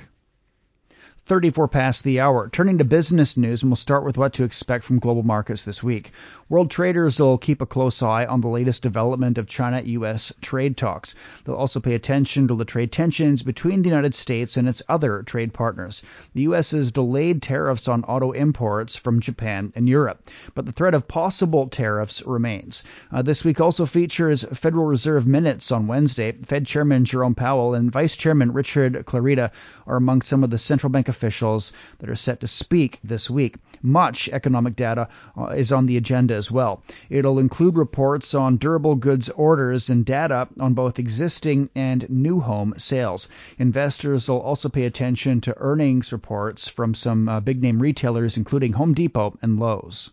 [1.27, 2.49] 34 past the hour.
[2.49, 5.81] Turning to business news, and we'll start with what to expect from global markets this
[5.81, 6.11] week.
[6.49, 10.77] World traders will keep a close eye on the latest development of China US trade
[10.77, 11.15] talks.
[11.45, 15.23] They'll also pay attention to the trade tensions between the United States and its other
[15.23, 16.03] trade partners.
[16.35, 21.09] The US's delayed tariffs on auto imports from Japan and Europe, but the threat of
[21.09, 22.83] possible tariffs remains.
[23.11, 26.33] Uh, this week also features Federal Reserve minutes on Wednesday.
[26.33, 29.53] Fed Chairman Jerome Powell and Vice Chairman Richard Clarida
[29.87, 33.57] are among some of the central bank officials that are set to speak this week.
[33.83, 36.83] Much economic data uh, is on the agenda as well.
[37.11, 42.75] It'll include reports on durable goods orders and data on both existing and new home
[42.79, 43.29] sales.
[43.59, 48.73] Investors will also pay attention to earnings reports from some uh, big name retailers, including
[48.73, 50.11] Home Depot and Lowe's.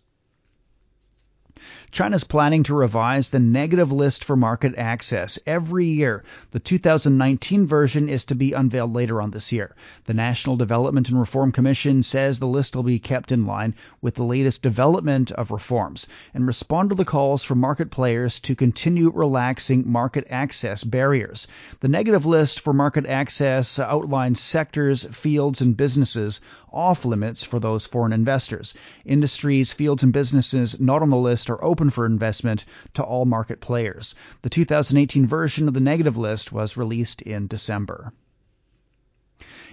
[1.92, 6.22] China's planning to revise the negative list for market access every year.
[6.52, 9.74] The 2019 version is to be unveiled later on this year.
[10.04, 14.14] The National Development and Reform Commission says the list will be kept in line with
[14.14, 19.10] the latest development of reforms and respond to the calls from market players to continue
[19.12, 21.48] relaxing market access barriers.
[21.80, 26.40] The negative list for market access outlines sectors, fields, and businesses
[26.72, 28.74] off limits for those foreign investors.
[29.04, 33.62] Industries, fields, and businesses not on the list are open for investment to all market
[33.62, 34.14] players.
[34.42, 38.12] The 2018 version of the negative list was released in December.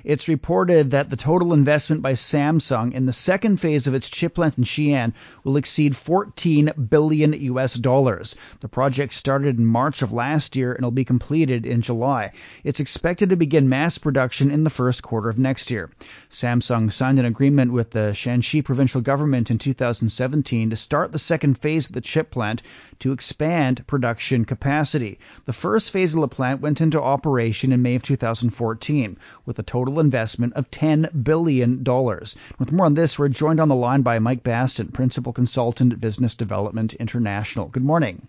[0.08, 4.36] It's reported that the total investment by Samsung in the second phase of its chip
[4.36, 5.12] plant in Xi'an
[5.44, 8.34] will exceed 14 billion US dollars.
[8.62, 12.32] The project started in March of last year and will be completed in July.
[12.64, 15.92] It's expected to begin mass production in the first quarter of next year.
[16.32, 21.58] Samsung signed an agreement with the Shaanxi provincial government in 2017 to start the second
[21.58, 22.62] phase of the chip plant
[23.00, 25.20] to expand production capacity.
[25.44, 29.64] The first phase of the plant went into operation in May of 2014 with a
[29.64, 31.84] total investment of $10 billion.
[31.84, 36.02] With more on this, we're joined on the line by Mike Baston, Principal Consultant at
[36.02, 37.68] Business Development International.
[37.68, 38.28] Good morning.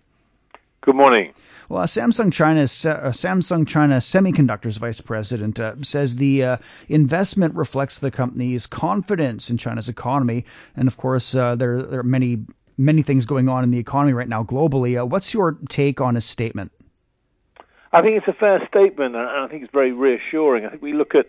[0.81, 1.33] Good morning.
[1.67, 7.55] Well, uh, Samsung China, uh, Samsung China Semiconductors Vice President uh, says the uh, investment
[7.55, 10.45] reflects the company's confidence in China's economy,
[10.77, 12.45] and of course, uh, there, there, are many
[12.77, 14.99] many things going on in the economy right now globally.
[14.99, 16.71] Uh, what's your take on his statement?
[17.91, 20.65] I think it's a fair statement, and I think it's very reassuring.
[20.65, 21.25] I think we look at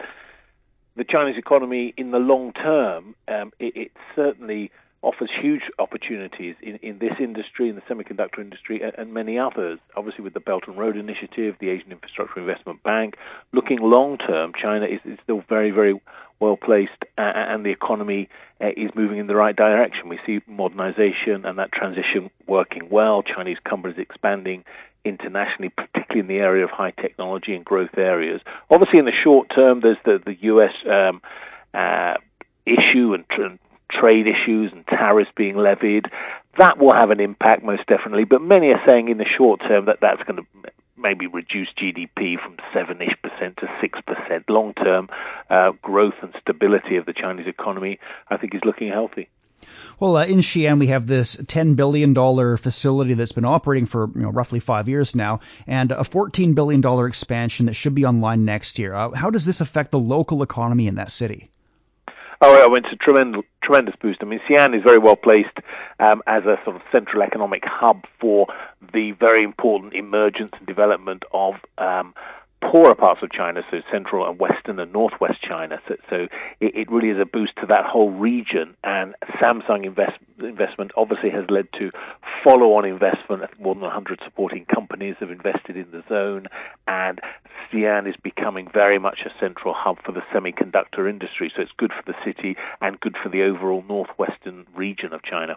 [0.97, 3.15] the Chinese economy in the long term.
[3.29, 4.71] Um, it, it certainly
[5.03, 9.79] offers huge opportunities in, in this industry, in the semiconductor industry, and, and, many others.
[9.97, 13.17] Obviously, with the Belt and Road Initiative, the Asian Infrastructure Investment Bank,
[13.53, 15.99] looking long term, China is, is, still very, very
[16.39, 18.29] well placed, uh, and the economy
[18.61, 20.09] uh, is moving in the right direction.
[20.09, 23.23] We see modernization and that transition working well.
[23.23, 24.65] Chinese companies expanding
[25.05, 28.41] internationally, particularly in the area of high technology and growth areas.
[28.71, 30.73] Obviously, in the short term, there's the the U.S.
[30.87, 31.23] Um,
[31.75, 32.15] uh,
[32.67, 33.59] issue and, and
[33.91, 36.07] trade issues and tariffs being levied.
[36.59, 38.25] That will have an impact, most definitely.
[38.25, 42.37] But many are saying in the short term that that's going to maybe reduce GDP
[42.39, 44.45] from 7-ish percent to 6%.
[44.49, 45.09] Long-term
[45.49, 47.99] uh, growth and stability of the Chinese economy,
[48.29, 49.29] I think, is looking healthy.
[49.99, 52.15] Well, uh, in Xi'an, we have this $10 billion
[52.57, 57.07] facility that's been operating for you know, roughly five years now, and a $14 billion
[57.07, 58.95] expansion that should be online next year.
[58.95, 61.51] Uh, how does this affect the local economy in that city?
[62.43, 64.21] Oh, it's a tremendous, tremendous boost.
[64.23, 65.59] I mean, Xi'an is very well placed
[65.99, 68.47] um, as a sort of central economic hub for
[68.95, 72.15] the very important emergence and development of um,
[72.71, 75.81] poorer parts of China, so central and western and northwest China.
[75.89, 76.17] So, so
[76.61, 78.77] it, it, really is a boost to that whole region.
[78.85, 81.91] And Samsung invest, investment obviously has led to
[82.45, 83.43] follow-on investment.
[83.59, 86.47] More than 100 supporting companies have invested in the zone,
[86.87, 87.21] and
[87.73, 91.53] Xi'an is becoming very much a central hub for the semiconductor industry.
[91.55, 95.57] So it's good for the city and good for the overall northwestern region of China.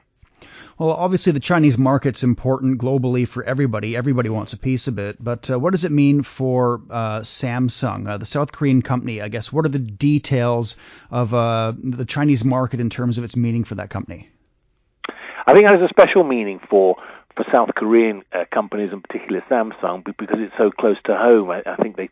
[0.78, 3.96] Well, obviously the Chinese market's important globally for everybody.
[3.96, 5.24] Everybody wants a piece of it.
[5.24, 9.22] But uh, what does it mean for uh, Samsung, uh, the South Korean company?
[9.22, 10.78] I guess what are the details
[11.12, 14.30] of uh, the Chinese market in terms of its meaning for that company?
[15.46, 16.96] I think it has a special meaning for
[17.36, 21.50] for South Korean uh, companies, and particularly Samsung, because it's so close to home.
[21.50, 22.10] I, I think they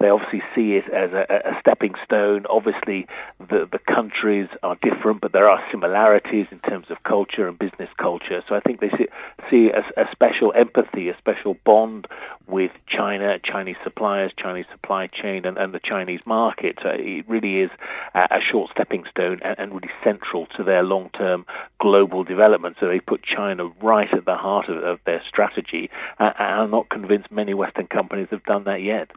[0.00, 2.44] they obviously see it as a, a, stepping stone.
[2.50, 3.06] Obviously,
[3.38, 7.88] the the countries are different, but there are similarities in terms of culture and business
[7.96, 8.42] culture.
[8.48, 9.06] So I think they see,
[9.50, 12.06] see a, a special empathy, a special bond
[12.48, 16.78] with China, Chinese suppliers, Chinese supply chain, and, and the Chinese market.
[16.82, 17.70] So it really is
[18.14, 21.46] a, a short stepping stone and, and really central to their long term
[21.80, 22.76] global development.
[22.80, 25.90] So they put China right at the heart of, of their strategy.
[26.18, 29.10] Uh, I'm not convinced many Western companies have done that yet.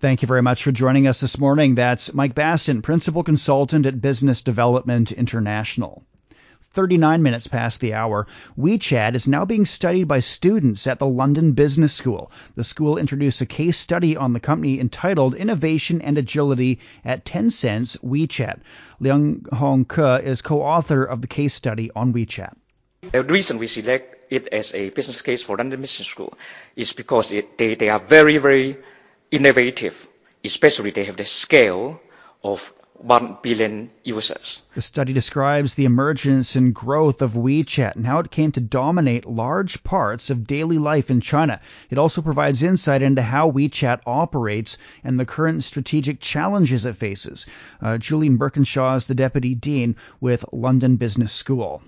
[0.00, 1.76] Thank you very much for joining us this morning.
[1.76, 6.02] That's Mike Baston, Principal Consultant at Business Development International.
[6.74, 8.26] 39 minutes past the hour,
[8.58, 12.32] WeChat is now being studied by students at the London Business School.
[12.54, 17.96] The school introduced a case study on the company entitled Innovation and Agility at Tencent's
[17.98, 18.60] WeChat.
[19.00, 22.54] Liang Hong Ke is co-author of the case study on WeChat.
[23.10, 26.38] The reason we select it as a business case for London Business School
[26.76, 28.78] is because it, they, they are very, very
[29.28, 30.06] innovative,
[30.44, 32.00] especially they have the scale
[32.44, 34.62] of 1 billion users.
[34.76, 39.26] The study describes the emergence and growth of WeChat and how it came to dominate
[39.26, 41.60] large parts of daily life in China.
[41.90, 47.46] It also provides insight into how WeChat operates and the current strategic challenges it faces.
[47.80, 51.82] Uh, Julian Birkinshaw is the deputy dean with London Business School.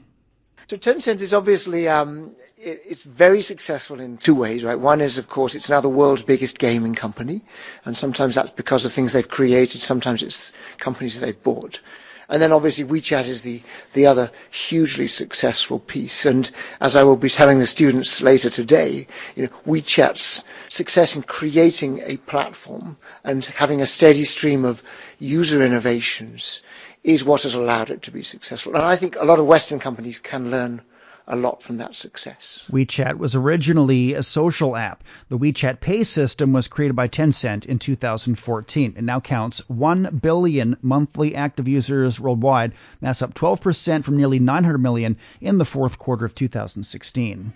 [0.75, 4.75] So Tencent is obviously um, it, it's very successful in two ways, right?
[4.77, 7.43] One is, of course, it's now the world's biggest gaming company,
[7.85, 9.81] and sometimes that's because of things they've created.
[9.81, 11.81] Sometimes it's companies that they've bought.
[12.29, 13.63] And then obviously WeChat is the,
[13.93, 16.27] the other hugely successful piece.
[16.27, 16.51] And
[16.81, 19.07] as I will be telling the students later today,
[19.37, 24.83] you know, WeChat's success in creating a platform and having a steady stream of
[25.21, 26.63] user innovations
[27.05, 28.75] is what has allowed it to be successful.
[28.75, 30.81] And I think a lot of Western companies can learn
[31.27, 32.65] a lot from that success.
[32.71, 35.05] WeChat was originally a social app.
[35.29, 38.95] The WeChat Pay system was created by Tencent in 2014.
[38.97, 42.73] It now counts 1 billion monthly active users worldwide.
[43.01, 47.53] That's up 12% from nearly 900 million in the fourth quarter of 2016.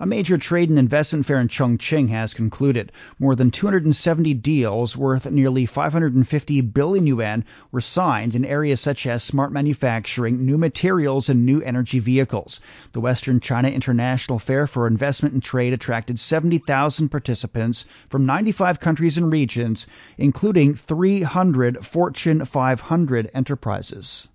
[0.00, 2.90] A major trade and investment fair in Chongqing has concluded.
[3.20, 9.22] More than 270 deals worth nearly 550 billion yuan were signed in areas such as
[9.22, 12.58] smart manufacturing, new materials, and new energy vehicles.
[12.90, 19.16] The Western China International Fair for Investment and Trade attracted 70,000 participants from 95 countries
[19.16, 19.86] and regions,
[20.18, 24.26] including 300 Fortune 500 enterprises.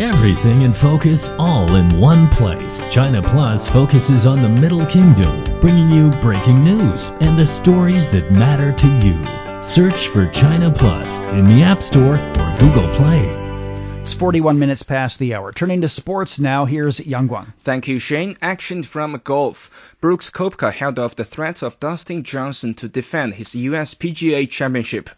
[0.00, 2.84] Everything in focus, all in one place.
[2.90, 8.32] China Plus focuses on the Middle Kingdom, bringing you breaking news and the stories that
[8.32, 9.62] matter to you.
[9.62, 13.43] Search for China Plus in the App Store or Google Play.
[14.04, 15.50] It's 41 minutes past the hour.
[15.50, 17.52] Turning to sports now, here's Yang Guang.
[17.60, 18.36] Thank you, Shane.
[18.42, 19.70] Action from golf.
[20.02, 25.08] Brooks Koepka held off the threat of Dustin Johnson to defend his US PGA Championship.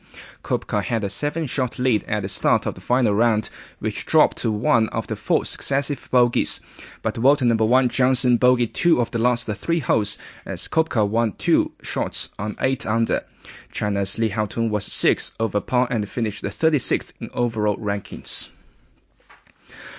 [0.44, 4.52] Koepka had a seven-shot lead at the start of the final round, which dropped to
[4.52, 6.60] one of the four successive bogeys.
[7.02, 11.32] But world number one Johnson bogeyed two of the last three holes as Koepka won
[11.32, 13.24] two shots on eight under.
[13.72, 18.50] China's Li Haotong was six over par and finished 36th in overall rankings.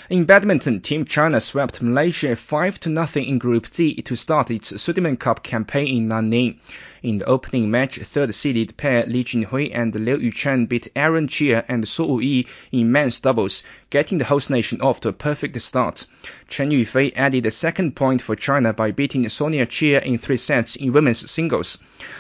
[0.10, 4.72] In badminton, Team China swept Malaysia 5 to nothing in Group D to start its
[4.72, 6.60] Sudirman Cup campaign in Nanning.
[7.04, 11.86] In the opening match, third-seeded pair Li Junhui and Liu Yuchen beat Aaron Chia and
[11.86, 16.08] Soh Wooi Yik in men's doubles, getting the host nation off to a perfect start.
[16.48, 20.78] Chen Yufei added a second point for China by beating Soniia Cheah in three sets
[20.78, 21.80] in women's singles.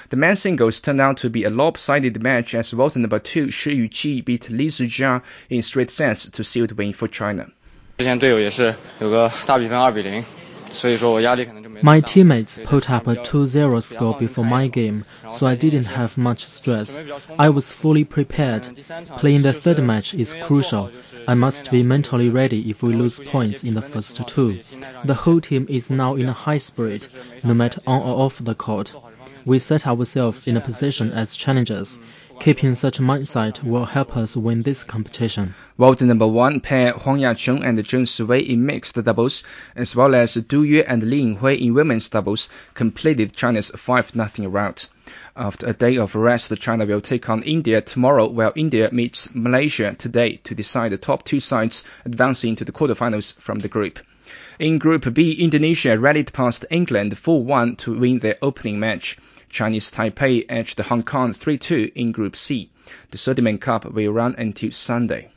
[0.09, 3.87] The men's singles turned out to be a lopsided match as world number two Shi
[3.87, 7.49] Yuqi beat Lee Zii Jia in straight sets to seal the win for China.
[7.99, 8.15] My
[12.05, 17.01] teammates put up a 2-0 score before my game, so I didn't have much stress.
[17.39, 18.69] I was fully prepared.
[19.15, 20.91] Playing the third match is crucial.
[21.27, 24.59] I must be mentally ready if we lose points in the first two.
[25.03, 27.09] The whole team is now in a high spirit,
[27.43, 28.93] no matter on or off the court.
[29.43, 31.97] We set ourselves in a position as challengers.
[32.39, 35.55] Keeping such mindset will help us win this competition.
[35.77, 39.43] World number one pair Huang Yaqiong and Zheng Siwei in mixed doubles,
[39.75, 44.87] as well as Du Yue and Li Yinghui in women's doubles, completed China's 5-0 rout.
[45.35, 49.95] After a day of rest, China will take on India tomorrow, while India meets Malaysia
[49.97, 53.99] today to decide the top two sides advancing to the quarterfinals from the group.
[54.59, 59.17] In Group B, Indonesia rallied past England 4-1 to win their opening match.
[59.49, 62.69] Chinese Taipei edged Hong Kong 3-2 in Group C.
[63.11, 65.29] The Sudirman Cup will run until Sunday.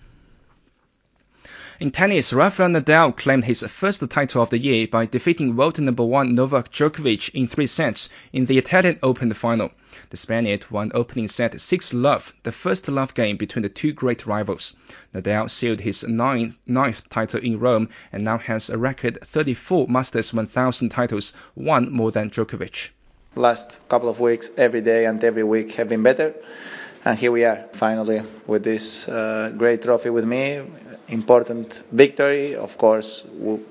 [1.80, 6.04] In tennis, Rafael Nadal claimed his first title of the year by defeating world number
[6.04, 9.70] one Novak Djokovic in three sets in the Italian Open final.
[10.10, 14.76] The Spaniard won opening set 6-love, the first love game between the two great rivals.
[15.14, 20.34] Nadal sealed his ninth, ninth title in Rome and now has a record 34 Masters
[20.34, 22.90] 1000 titles, one more than Djokovic
[23.36, 26.34] last couple of weeks, every day and every week have been better.
[27.02, 30.62] And here we are, finally, with this uh, great trophy with me.
[31.08, 32.54] Important victory.
[32.54, 33.24] Of course,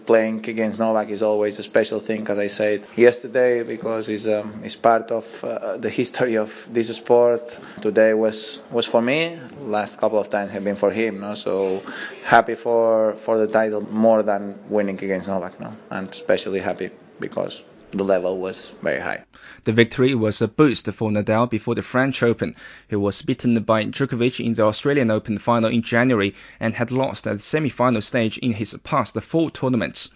[0.08, 4.60] playing against Novak is always a special thing, as I said yesterday, because it's, um,
[4.64, 7.56] it's part of uh, the history of this sport.
[7.82, 9.40] Today was was for me.
[9.62, 11.20] Last couple of times have been for him.
[11.22, 11.36] No?
[11.36, 11.84] So
[12.26, 15.60] happy for for the title more than winning against Novak.
[15.60, 15.72] No?
[15.92, 16.90] And especially happy
[17.20, 19.29] because the level was very high.
[19.66, 22.56] The victory was a boost for Nadal before the French Open.
[22.88, 27.28] He was beaten by Djokovic in the Australian Open final in January and had lost
[27.28, 30.12] at the semi-final stage in his past four tournaments.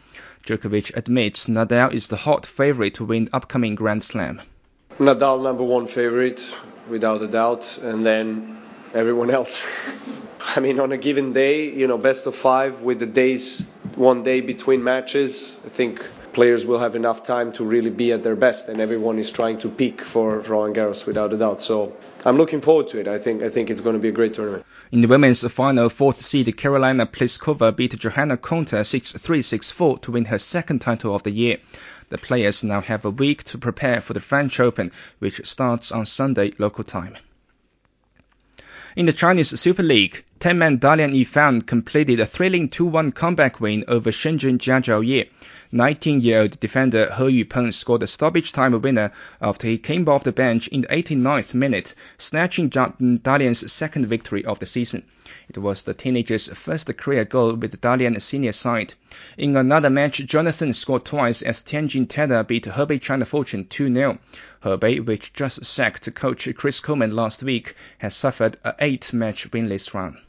[0.46, 4.42] Djokovic admits Nadal is the hot favorite to win the upcoming Grand Slam.
[4.98, 6.46] Nadal number one favorite,
[6.88, 8.58] without a doubt, and then
[8.94, 9.62] everyone else.
[10.56, 13.66] I mean, on a given day, you know, best of five with the days,
[13.96, 18.24] one day between matches, I think players will have enough time to really be at
[18.24, 21.62] their best, and everyone is trying to peak for Roland Garros without a doubt.
[21.62, 21.94] So
[22.26, 23.08] I'm looking forward to it.
[23.08, 24.66] I think I think it's going to be a great tournament.
[24.92, 30.26] In the women's final, fourth seed Karolina Pliskova beat Johanna Konta 6-3, 6-4 to win
[30.26, 31.58] her second title of the year.
[32.10, 36.06] The players now have a week to prepare for the French Open, which starts on
[36.06, 37.18] Sunday local time.
[38.96, 44.12] In the Chinese Super League, 10-man Dalian Yifan completed a thrilling 2-1 comeback win over
[44.12, 45.30] Shenzhen Jiazhaoye.
[45.74, 49.12] 19-year-old defender He Yupeng scored a stoppage time winner
[49.42, 54.60] after he came off the bench in the 89th minute, snatching Dalian's second victory of
[54.60, 55.04] the season.
[55.50, 58.94] It was the teenager's first career goal with the Dalian senior side.
[59.36, 64.20] In another match, Jonathan scored twice as Tianjin Teda beat Hebei China Fortune 2-0.
[64.64, 70.20] Hebei, which just sacked coach Chris Coleman last week, has suffered a eight-match winless run.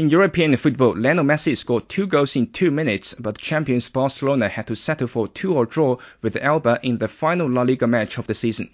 [0.00, 4.66] In European football, Lionel Messi scored two goals in two minutes, but champions Barcelona had
[4.68, 8.16] to settle for a two or draw with Eibar in the final La Liga match
[8.16, 8.70] of the season.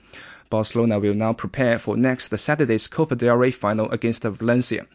[0.50, 4.86] Barcelona will now prepare for next Saturday's Copa del Rey final against Valencia.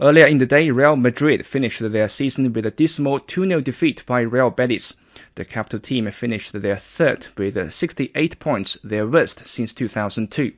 [0.00, 4.22] Earlier in the day, Real Madrid finished their season with a dismal 2-0 defeat by
[4.22, 4.96] Real Betis.
[5.36, 10.54] The capital team finished their third with 68 points, their worst since 2002.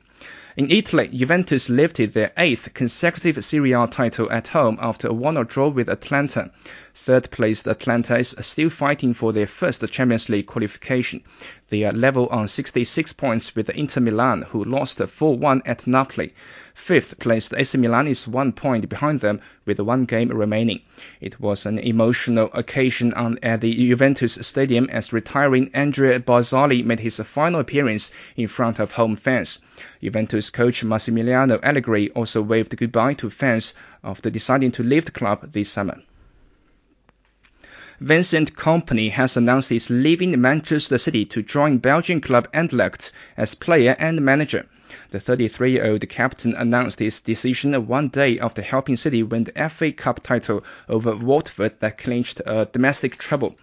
[0.57, 5.47] In Italy, Juventus lifted their eighth consecutive Serie A title at home after a 1-0
[5.47, 6.51] draw with Atalanta.
[7.03, 11.23] Third-placed Atalanta is still fighting for their first Champions League qualification.
[11.69, 16.31] They are level on 66 points with Inter Milan, who lost 4-1 at Napoli.
[16.75, 20.81] Fifth placed AC Milan is one point behind them with one game remaining.
[21.19, 26.99] It was an emotional occasion on, at the Juventus Stadium as retiring Andrea Barzagli made
[26.99, 29.59] his final appearance in front of home fans.
[30.03, 33.73] Juventus coach Massimiliano Allegri also waved goodbye to fans
[34.03, 35.99] after deciding to leave the club this summer.
[38.03, 43.95] Vincent Kompany has announced he's leaving Manchester City to join Belgian club Anderlecht as player
[43.99, 44.65] and manager.
[45.11, 50.23] The 33-year-old captain announced his decision one day after helping City win the FA Cup
[50.23, 53.57] title over Watford that clinched a domestic treble.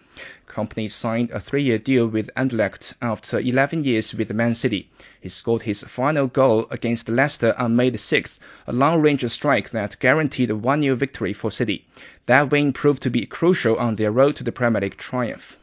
[0.47, 4.91] Kompany signed a three-year deal with Anderlecht after 11 years with Man City.
[5.23, 10.51] He scored his final goal against Leicester on May 6th, a long-range strike that guaranteed
[10.51, 11.87] a 1-0 victory for City.
[12.27, 15.57] That win proved to be crucial on their road to the Premier League triumph.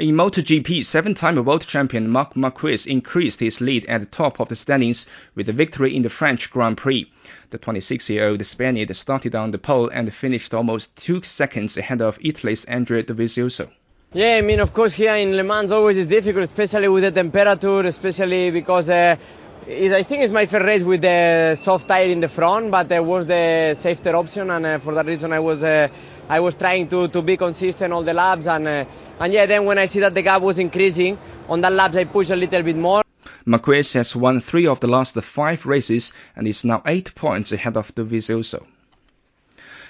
[0.00, 4.56] In MotoGP, seven-time world champion Marc Marquez increased his lead at the top of the
[4.56, 7.12] standings with a victory in the French Grand Prix.
[7.50, 12.64] The 26-year-old Spaniard started on the pole and finished almost two seconds ahead of Italy's
[12.64, 13.68] Andrea Dovizioso.
[14.14, 17.12] Yeah, I mean, of course, here in Le Mans always is difficult, especially with the
[17.12, 19.16] temperature, especially because uh,
[19.66, 22.90] it, I think it's my first race with the soft tire in the front, but
[22.90, 25.88] it was the safer option, and uh, for that reason, I was uh,
[26.30, 28.84] I was trying to, to be consistent all the laps, and uh,
[29.18, 31.18] and yeah, then when I see that the gap was increasing
[31.48, 33.02] on that laps, I push a little bit more.
[33.44, 37.76] Marquez has won three of the last five races and is now eight points ahead
[37.76, 38.64] of Dovizioso.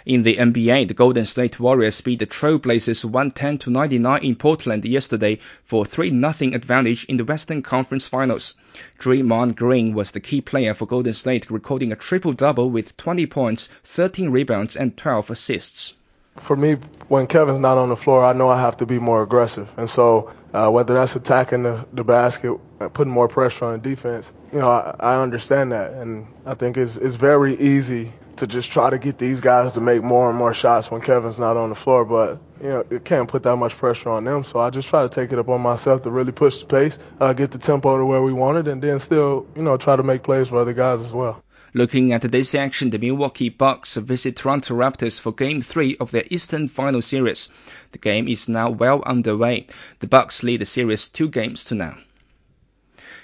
[0.06, 4.86] In the NBA, the Golden State Warriors beat the Trailblazers 110 to 99 in Portland
[4.86, 8.54] yesterday for a 3-0 advantage in the Western Conference Finals.
[8.98, 13.68] Draymond Green was the key player for Golden State, recording a triple-double with 20 points,
[13.84, 15.96] 13 rebounds, and 12 assists
[16.40, 16.76] for me,
[17.08, 19.68] when Kevin's not on the floor, I know I have to be more aggressive.
[19.76, 24.32] And so, uh, whether that's attacking the, the basket, uh, putting more pressure on defense,
[24.52, 25.92] you know, I, I understand that.
[25.92, 29.80] And I think it's, it's very easy to just try to get these guys to
[29.80, 32.04] make more and more shots when Kevin's not on the floor.
[32.04, 34.44] But, you know, it can't put that much pressure on them.
[34.44, 37.32] So I just try to take it upon myself to really push the pace, uh,
[37.32, 40.02] get the tempo to where we want it, and then still, you know, try to
[40.02, 41.42] make plays for other guys as well.
[41.72, 46.24] Looking at this action, the Milwaukee Bucks visit Toronto Raptors for Game 3 of their
[46.28, 47.48] Eastern Final Series.
[47.92, 49.66] The game is now well underway.
[50.00, 52.02] The Bucks lead the series two games to none.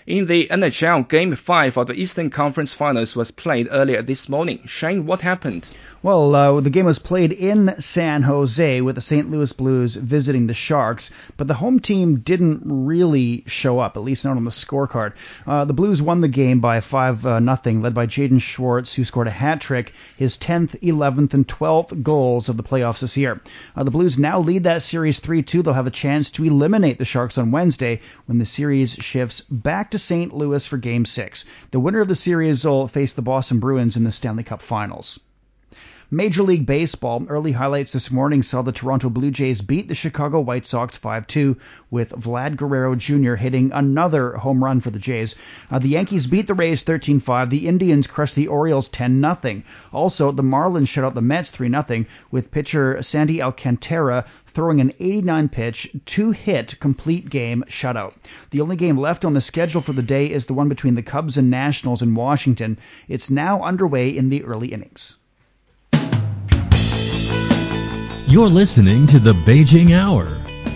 [0.07, 4.61] In the NHL, Game 5 of the Eastern Conference Finals was played earlier this morning.
[4.64, 5.68] Shane, what happened?
[6.00, 9.28] Well, uh, the game was played in San Jose with the St.
[9.28, 14.24] Louis Blues visiting the Sharks, but the home team didn't really show up, at least
[14.24, 15.14] not on the scorecard.
[15.44, 19.04] Uh, the Blues won the game by 5 uh, nothing, led by Jaden Schwartz, who
[19.04, 23.40] scored a hat trick, his 10th, 11th, and 12th goals of the playoffs this year.
[23.74, 25.62] Uh, the Blues now lead that series 3 2.
[25.62, 29.90] They'll have a chance to eliminate the Sharks on Wednesday when the series shifts back
[29.90, 30.34] to St.
[30.34, 31.44] Louis for Game 6.
[31.70, 35.20] The winner of the series will face the Boston Bruins in the Stanley Cup Finals.
[36.09, 40.38] Major League Baseball early highlights this morning saw the Toronto Blue Jays beat the Chicago
[40.38, 41.59] White Sox 5-2
[41.90, 43.34] with Vlad Guerrero Jr.
[43.34, 45.34] hitting another home run for the Jays.
[45.68, 47.50] Uh, the Yankees beat the Rays 13-5.
[47.50, 49.64] The Indians crushed the Orioles 10-0.
[49.92, 55.48] Also, the Marlins shut out the Mets 3-0 with pitcher Sandy Alcantara throwing an 89
[55.48, 58.12] pitch, two hit complete game shutout.
[58.52, 61.02] The only game left on the schedule for the day is the one between the
[61.02, 62.78] Cubs and Nationals in Washington.
[63.09, 65.16] It's now underway in the early innings.
[68.28, 70.26] You're listening to the Beijing Hour.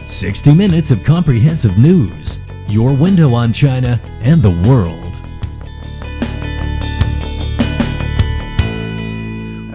[0.07, 2.38] 60 minutes of comprehensive news.
[2.68, 5.10] Your window on China and the world.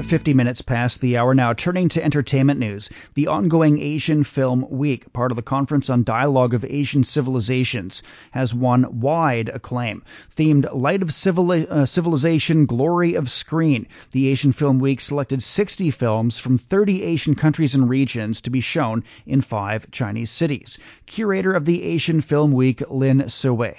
[0.04, 1.52] 50 minutes past the hour now.
[1.52, 2.90] Turning to entertainment news.
[3.14, 8.02] The ongoing Asian Film Week, part of the Conference on Dialogue of Asian Civilizations,
[8.32, 10.02] has won wide acclaim.
[10.36, 15.90] Themed Light of Civili- uh, Civilization, Glory of Screen, the Asian Film Week selected 60
[15.90, 20.78] films from 30 Asian countries and regions to be shown in five Chinese cities.
[21.06, 23.74] Curator of the Asian Film Week, Lin Siwei.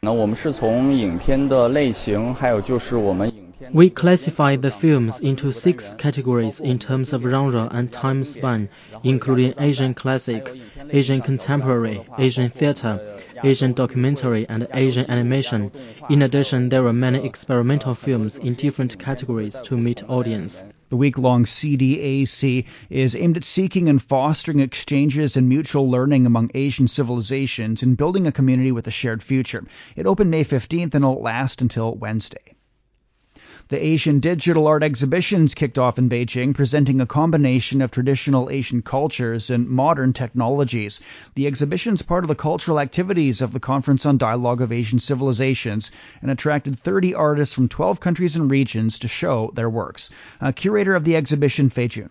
[0.00, 3.32] 那我们是从影片的类型，还有就是我们
[3.71, 8.67] we classify the films into six categories in terms of genre and time span,
[9.03, 10.51] including Asian classic,
[10.89, 15.71] Asian contemporary, Asian theater, Asian documentary, and Asian animation.
[16.09, 20.65] In addition, there are many experimental films in different categories to meet audience.
[20.89, 26.51] The week long CDAC is aimed at seeking and fostering exchanges and mutual learning among
[26.53, 29.63] Asian civilizations and building a community with a shared future.
[29.95, 32.55] It opened May 15th and will last until Wednesday.
[33.69, 38.81] The Asian Digital Art Exhibitions kicked off in Beijing, presenting a combination of traditional Asian
[38.81, 40.99] cultures and modern technologies.
[41.35, 44.99] The exhibition is part of the cultural activities of the Conference on Dialogue of Asian
[44.99, 45.91] Civilizations
[46.21, 50.09] and attracted 30 artists from 12 countries and regions to show their works.
[50.41, 52.09] A curator of the exhibition, Fei Jun.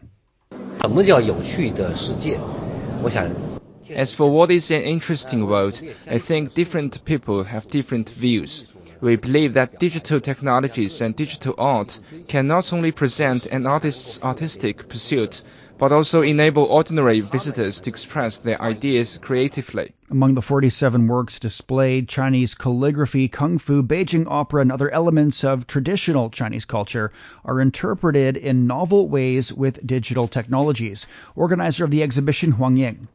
[3.94, 8.64] As for what is an interesting world, I think different people have different views.
[9.00, 14.88] We believe that digital technologies and digital art can not only present an artist's artistic
[14.88, 15.42] pursuit,
[15.78, 19.92] but also enable ordinary visitors to express their ideas creatively.
[20.10, 25.66] Among the 47 works displayed, Chinese calligraphy, kung fu, Beijing opera, and other elements of
[25.66, 27.10] traditional Chinese culture
[27.44, 31.08] are interpreted in novel ways with digital technologies.
[31.34, 33.08] Organizer of the exhibition, Huang Ying.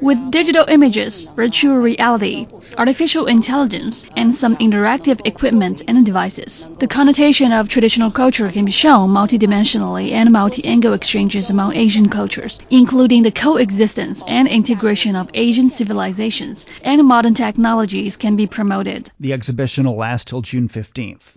[0.00, 2.46] With digital images, virtual reality,
[2.78, 8.72] artificial intelligence, and some interactive equipment and devices, the connotation of traditional culture can be
[8.72, 15.68] shown multidimensionally and multi-angle exchanges among Asian cultures, including the coexistence and integration of Asian
[15.68, 19.12] civilizations and modern technologies can be promoted.
[19.20, 21.36] The exhibition will last till June 15th.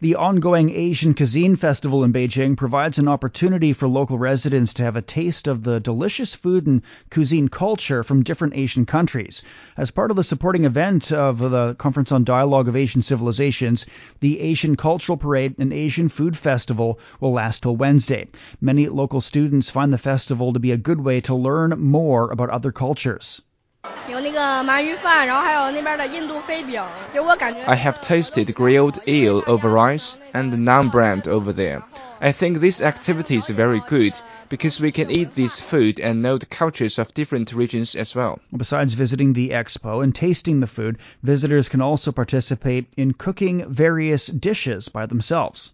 [0.00, 4.94] The ongoing Asian Cuisine Festival in Beijing provides an opportunity for local residents to have
[4.94, 9.42] a taste of the delicious food and cuisine culture from different Asian countries.
[9.76, 13.86] As part of the supporting event of the Conference on Dialogue of Asian Civilizations,
[14.20, 18.28] the Asian Cultural Parade and Asian Food Festival will last till Wednesday.
[18.60, 22.50] Many local students find the festival to be a good way to learn more about
[22.50, 23.42] other cultures.
[27.66, 31.82] I have tasted grilled eel over rice and the naan bread over there.
[32.20, 34.20] I think this activity is very good
[34.50, 38.38] because we can eat this food and know the cultures of different regions as well.
[38.54, 44.26] Besides visiting the expo and tasting the food, visitors can also participate in cooking various
[44.26, 45.72] dishes by themselves.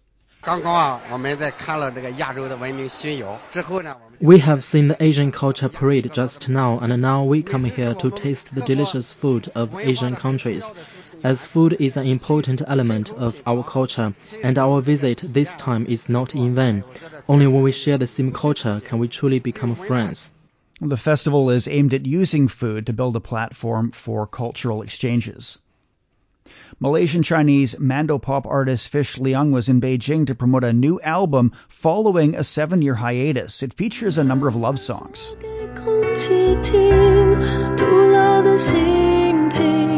[4.21, 8.11] We have seen the Asian Culture Parade just now, and now we come here to
[8.11, 10.71] taste the delicious food of Asian countries.
[11.23, 16.09] As food is an important element of our culture, and our visit this time is
[16.09, 16.83] not in vain.
[17.27, 20.31] Only when we share the same culture can we truly become friends.
[20.79, 25.57] The festival is aimed at using food to build a platform for cultural exchanges.
[26.79, 32.35] Malaysian Chinese Mandopop artist Fish Leung was in Beijing to promote a new album following
[32.35, 33.63] a seven year hiatus.
[33.63, 35.37] It features a number of love songs.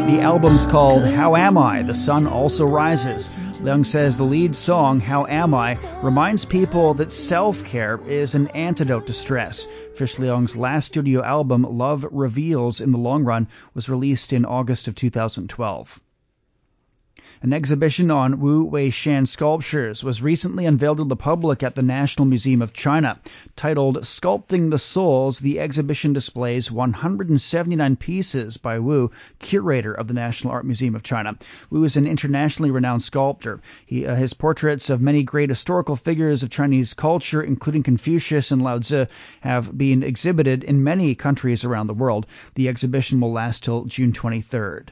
[0.06, 1.82] The album's called How Am I?
[1.82, 3.34] The Sun Also Rises.
[3.60, 8.46] Leung says the lead song, How Am I, reminds people that self care is an
[8.48, 9.66] antidote to stress.
[9.96, 14.86] Fish Leung's last studio album, Love Reveals in the Long Run, was released in August
[14.86, 16.00] of 2012.
[17.40, 22.26] An exhibition on Wu Wei-shan sculptures was recently unveiled to the public at the National
[22.26, 23.20] Museum of China.
[23.54, 30.52] Titled Sculpting the Souls, the exhibition displays 179 pieces by Wu, curator of the National
[30.52, 31.38] Art Museum of China.
[31.70, 33.60] Wu is an internationally renowned sculptor.
[33.86, 38.62] He, uh, his portraits of many great historical figures of Chinese culture, including Confucius and
[38.62, 39.06] Lao Tzu,
[39.42, 42.26] have been exhibited in many countries around the world.
[42.56, 44.88] The exhibition will last till June 23rd.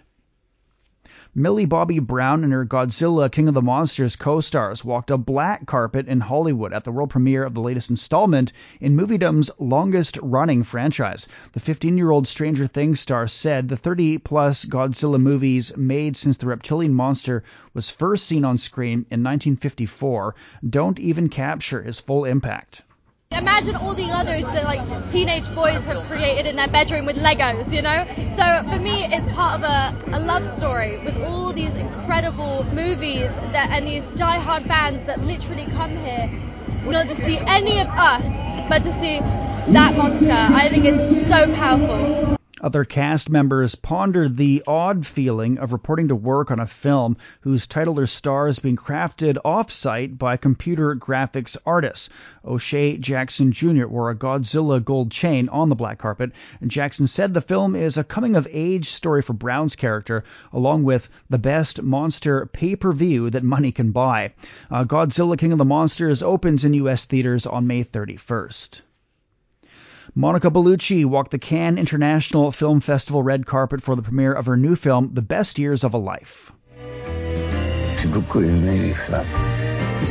[1.39, 5.67] Millie Bobby Brown and her Godzilla King of the Monsters co stars walked a black
[5.67, 10.63] carpet in Hollywood at the world premiere of the latest installment in Moviedom's longest running
[10.63, 11.29] franchise.
[11.53, 16.39] The 15 year old Stranger Things star said the 30 plus Godzilla movies made since
[16.39, 17.43] the reptilian monster
[17.75, 20.35] was first seen on screen in 1954
[20.67, 22.83] don't even capture his full impact.
[23.33, 27.73] Imagine all the others that like teenage boys have created in their bedroom with Legos,
[27.73, 28.07] you know?
[28.31, 33.35] So for me, it's part of a, a love story with all these incredible movies
[33.37, 36.31] that and these die-hard fans that literally come here
[36.85, 38.37] not to see any of us,
[38.69, 40.33] but to see that monster.
[40.33, 42.36] I think it's so powerful.
[42.63, 47.67] Other cast members pondered the odd feeling of reporting to work on a film whose
[47.67, 52.09] title or star is being crafted off-site by computer graphics artists.
[52.47, 53.87] O'Shea Jackson Jr.
[53.87, 56.33] wore a Godzilla gold chain on the black carpet,
[56.63, 61.37] and Jackson said the film is a coming-of-age story for Brown's character, along with the
[61.37, 64.33] best monster pay-per-view that money can buy.
[64.71, 67.05] Uh, Godzilla King of the Monsters opens in U.S.
[67.05, 68.81] theaters on May 31st.
[70.19, 74.57] Monica Bellucci walked the Cannes International Film Festival red carpet for the premiere of her
[74.57, 76.53] new film, The Best Years of a Life.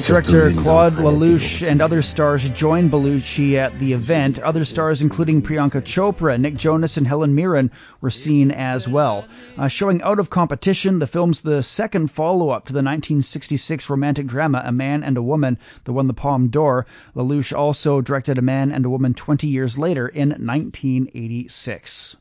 [0.03, 4.37] Director Claude Lelouch and other stars joined Bellucci at the event.
[4.37, 7.71] Other stars, including Priyanka Chopra, Nick Jonas, and Helen Mirren,
[8.01, 9.25] were seen as well.
[9.57, 14.27] Uh, showing Out of Competition, the film's the second follow up to the 1966 romantic
[14.27, 16.85] drama A Man and a Woman that won the Palme d'Or.
[17.15, 22.17] Lelouch also directed A Man and a Woman 20 years later in 1986.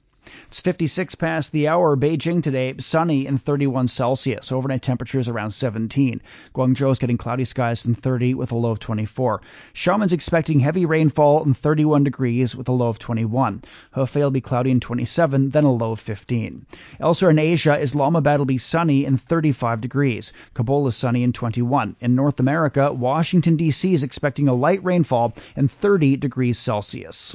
[0.54, 1.96] It's 56 past the hour.
[1.96, 4.52] Beijing today, sunny and 31 Celsius.
[4.52, 6.20] Overnight temperatures around 17.
[6.54, 9.40] Guangzhou is getting cloudy skies and 30 with a low of 24.
[9.74, 13.64] Xiamen's expecting heavy rainfall and 31 degrees with a low of 21.
[13.96, 16.66] Hefei will be cloudy and 27, then a low of 15.
[17.00, 20.32] Elsewhere in Asia, Islamabad will be sunny and 35 degrees.
[20.54, 21.96] Kabul is sunny and 21.
[21.98, 23.92] In North America, Washington, D.C.
[23.92, 27.34] is expecting a light rainfall and 30 degrees Celsius.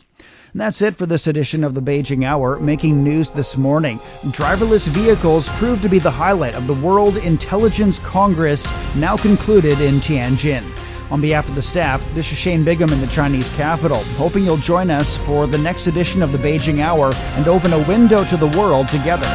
[0.54, 2.60] And that's it for this edition of the Beijing Hour.
[2.60, 4.00] Making news this morning.
[4.32, 10.00] Driverless vehicles proved to be the highlight of the World Intelligence Congress now concluded in
[10.00, 10.64] Tianjin.
[11.12, 14.58] On behalf of the staff, this is Shane Bigham in the Chinese capital, hoping you'll
[14.58, 18.38] join us for the next edition of the Beijing Hour and open a window to
[18.38, 19.28] the world together.